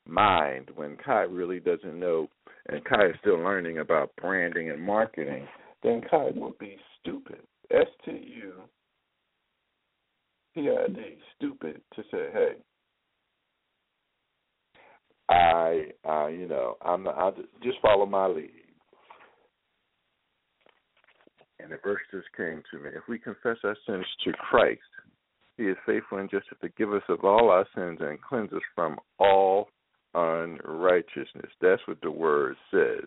mind 0.08 0.70
when 0.76 0.98
Kia 1.04 1.28
really 1.28 1.60
doesn't 1.60 2.00
know, 2.00 2.30
and 2.70 2.86
Kia 2.86 3.10
is 3.10 3.16
still 3.20 3.40
learning 3.40 3.80
about 3.80 4.12
branding 4.22 4.70
and 4.70 4.82
marketing. 4.82 5.48
then 5.84 6.02
Kia 6.10 6.32
would 6.36 6.58
be 6.60 6.78
stupid. 7.02 7.40
S 7.72 7.88
T 8.06 8.12
U 8.12 8.54
P 10.54 10.70
I 10.70 10.88
D, 10.88 11.18
stupid, 11.38 11.82
to 11.96 12.04
say, 12.12 12.28
hey, 12.34 12.52
I, 15.30 15.86
uh, 16.08 16.28
you 16.28 16.48
know, 16.48 16.76
I'm 16.82 17.04
not, 17.04 17.18
I 17.18 17.32
just 17.64 17.78
follow 17.82 18.06
my 18.06 18.26
lead. 18.26 18.52
And 21.60 21.72
the 21.72 21.78
verse 21.84 22.02
just 22.12 22.28
came 22.36 22.64
to 22.72 22.80
me. 22.80 22.90
If 22.96 23.04
we 23.08 23.20
confess 23.20 23.58
our 23.64 23.76
sins 23.86 24.06
to 24.24 24.32
Christ, 24.34 24.82
He 25.58 25.66
is 25.66 25.78
faithful 25.86 26.18
and 26.18 26.30
just 26.30 26.48
to 26.50 26.56
forgive 26.56 26.94
us 26.94 27.04
of 27.10 27.24
all 27.24 27.50
our 27.50 27.68
sins 27.76 28.00
and 28.02 28.22
cleanse 28.22 28.52
us 28.54 28.62
from 28.74 28.98
all 29.20 29.68
unrighteousness. 30.16 31.52
That's 31.62 31.82
what 31.86 32.02
the 32.02 32.12
word 32.12 32.56
says. 32.72 33.06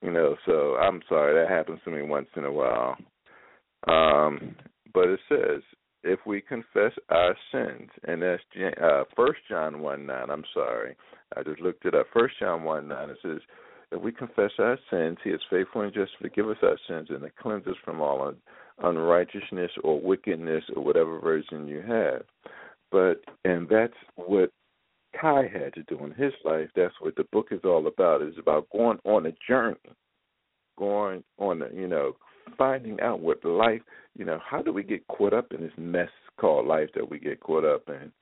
You 0.00 0.12
know, 0.12 0.36
so 0.46 0.76
I'm 0.76 1.02
sorry 1.08 1.34
that 1.34 1.52
happens 1.52 1.80
to 1.84 1.90
me 1.90 2.02
once 2.02 2.28
in 2.36 2.44
a 2.44 2.52
while. 2.52 2.96
Um, 3.88 4.54
but 4.94 5.08
it 5.08 5.20
says 5.28 5.60
if 6.04 6.20
we 6.26 6.40
confess 6.40 6.92
our 7.10 7.36
sins, 7.52 7.90
and 8.04 8.22
that's 8.22 8.42
uh, 8.82 9.04
First 9.16 9.40
John 9.48 9.80
one 9.80 10.06
nine. 10.06 10.30
I'm 10.30 10.44
sorry, 10.54 10.96
I 11.36 11.42
just 11.42 11.60
looked 11.60 11.84
it 11.84 11.94
up. 11.94 12.06
First 12.12 12.34
John 12.40 12.62
one 12.62 12.88
nine. 12.88 13.10
It 13.10 13.18
says 13.22 13.40
if 13.90 14.02
we 14.02 14.12
confess 14.12 14.50
our 14.58 14.78
sins, 14.90 15.18
He 15.24 15.30
is 15.30 15.40
faithful 15.50 15.82
and 15.82 15.92
just 15.92 16.12
to 16.12 16.28
forgive 16.28 16.48
us 16.48 16.58
our 16.62 16.78
sins 16.86 17.08
and 17.10 17.22
to 17.22 17.30
cleanse 17.40 17.66
us 17.66 17.76
from 17.84 18.00
all 18.00 18.32
unrighteousness 18.82 19.70
or 19.82 20.00
wickedness 20.00 20.64
or 20.76 20.84
whatever 20.84 21.18
version 21.18 21.66
you 21.66 21.82
have. 21.82 22.22
But 22.90 23.22
and 23.44 23.68
that's 23.68 23.94
what 24.16 24.50
Kia 25.20 25.48
had 25.48 25.74
to 25.74 25.82
do 25.84 26.04
in 26.04 26.12
his 26.12 26.32
life. 26.44 26.68
That's 26.76 26.94
what 27.00 27.16
the 27.16 27.24
book 27.32 27.48
is 27.50 27.60
all 27.64 27.86
about. 27.86 28.22
It's 28.22 28.38
about 28.38 28.68
going 28.70 28.98
on 29.04 29.26
a 29.26 29.32
journey, 29.48 29.76
going 30.78 31.24
on, 31.38 31.62
a, 31.62 31.68
you 31.74 31.88
know, 31.88 32.16
finding 32.56 33.00
out 33.00 33.20
what 33.20 33.44
life, 33.44 33.82
you 34.16 34.24
know, 34.24 34.40
how 34.44 34.62
do 34.62 34.72
we 34.72 34.82
get 34.82 35.06
caught 35.08 35.32
up 35.32 35.52
in 35.52 35.60
this 35.60 35.72
mess 35.76 36.10
called 36.38 36.66
life 36.66 36.88
that 36.94 37.10
we 37.10 37.18
get 37.18 37.40
caught 37.40 37.64
up 37.64 37.88
in, 37.88 38.12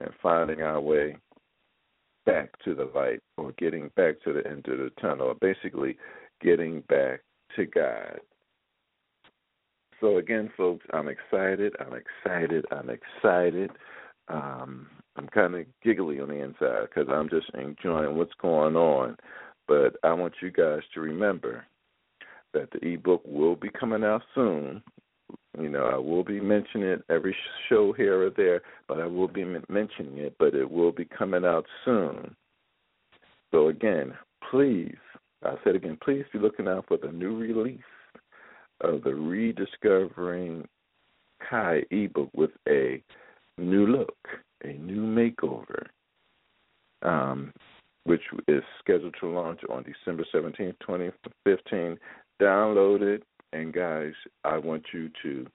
and 0.00 0.10
finding 0.22 0.62
our 0.62 0.80
way 0.80 1.16
back 2.24 2.50
to 2.64 2.74
the 2.74 2.90
light 2.94 3.20
or 3.36 3.52
getting 3.58 3.90
back 3.96 4.14
to 4.22 4.32
the 4.32 4.46
end 4.48 4.66
of 4.68 4.78
the 4.78 4.90
tunnel, 5.00 5.28
or 5.28 5.34
basically 5.34 5.96
getting 6.40 6.80
back 6.88 7.20
to 7.56 7.66
God. 7.66 8.20
So 10.00 10.18
again, 10.18 10.50
folks, 10.56 10.84
I'm 10.92 11.08
excited. 11.08 11.74
I'm 11.78 11.94
excited. 11.94 12.64
I'm 12.72 12.90
excited. 12.90 13.70
Um, 14.28 14.88
I'm 15.16 15.28
kind 15.28 15.54
of 15.54 15.66
giggly 15.82 16.20
on 16.20 16.28
the 16.28 16.42
inside 16.42 16.88
because 16.88 17.08
I'm 17.10 17.28
just 17.28 17.50
enjoying 17.54 18.16
what's 18.16 18.32
going 18.40 18.76
on. 18.76 19.16
But 19.68 19.96
I 20.02 20.12
want 20.12 20.34
you 20.42 20.50
guys 20.50 20.80
to 20.94 21.00
remember 21.00 21.64
that 22.54 22.70
the 22.70 22.86
ebook 22.86 23.22
will 23.24 23.56
be 23.56 23.68
coming 23.68 24.04
out 24.04 24.22
soon. 24.34 24.82
You 25.58 25.68
know, 25.68 25.84
I 25.84 25.96
will 25.96 26.24
be 26.24 26.40
mentioning 26.40 26.88
it 26.88 27.04
every 27.10 27.36
show 27.68 27.92
here 27.92 28.26
or 28.26 28.30
there, 28.30 28.62
but 28.88 29.00
I 29.00 29.06
will 29.06 29.28
be 29.28 29.44
mentioning 29.68 30.18
it, 30.18 30.34
but 30.38 30.54
it 30.54 30.70
will 30.70 30.92
be 30.92 31.04
coming 31.04 31.44
out 31.44 31.66
soon. 31.84 32.34
So 33.50 33.68
again, 33.68 34.14
please, 34.50 34.96
I 35.44 35.54
said 35.62 35.76
again, 35.76 35.98
please 36.02 36.24
be 36.32 36.38
looking 36.38 36.68
out 36.68 36.86
for 36.88 36.96
the 36.96 37.12
new 37.12 37.36
release 37.36 37.80
of 38.80 39.02
the 39.02 39.14
Rediscovering 39.14 40.66
Kia 41.48 41.82
ebook 41.90 42.30
with 42.34 42.50
a 42.68 43.02
new 43.58 43.86
look, 43.86 44.16
a 44.64 44.72
new 44.74 45.02
makeover, 45.02 45.86
um, 47.02 47.52
which 48.04 48.22
is 48.48 48.62
scheduled 48.80 49.14
to 49.20 49.28
launch 49.28 49.60
on 49.70 49.84
December 49.84 50.24
17th, 50.34 50.74
2015. 50.80 51.98
Download 52.42 53.02
it, 53.02 53.22
and 53.52 53.72
guys, 53.72 54.14
I 54.42 54.58
want 54.58 54.82
you 54.92 55.10
to 55.22 55.46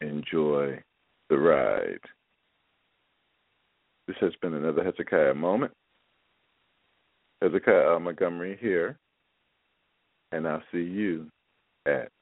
enjoy 0.00 0.80
the 1.28 1.36
ride. 1.36 1.98
This 4.06 4.16
has 4.20 4.30
been 4.40 4.54
another 4.54 4.84
Hezekiah 4.84 5.34
moment. 5.34 5.72
Hezekiah 7.42 7.98
Montgomery 7.98 8.56
here, 8.60 8.96
and 10.30 10.46
I'll 10.46 10.62
see 10.70 10.84
you 10.84 11.26
at 11.86 12.12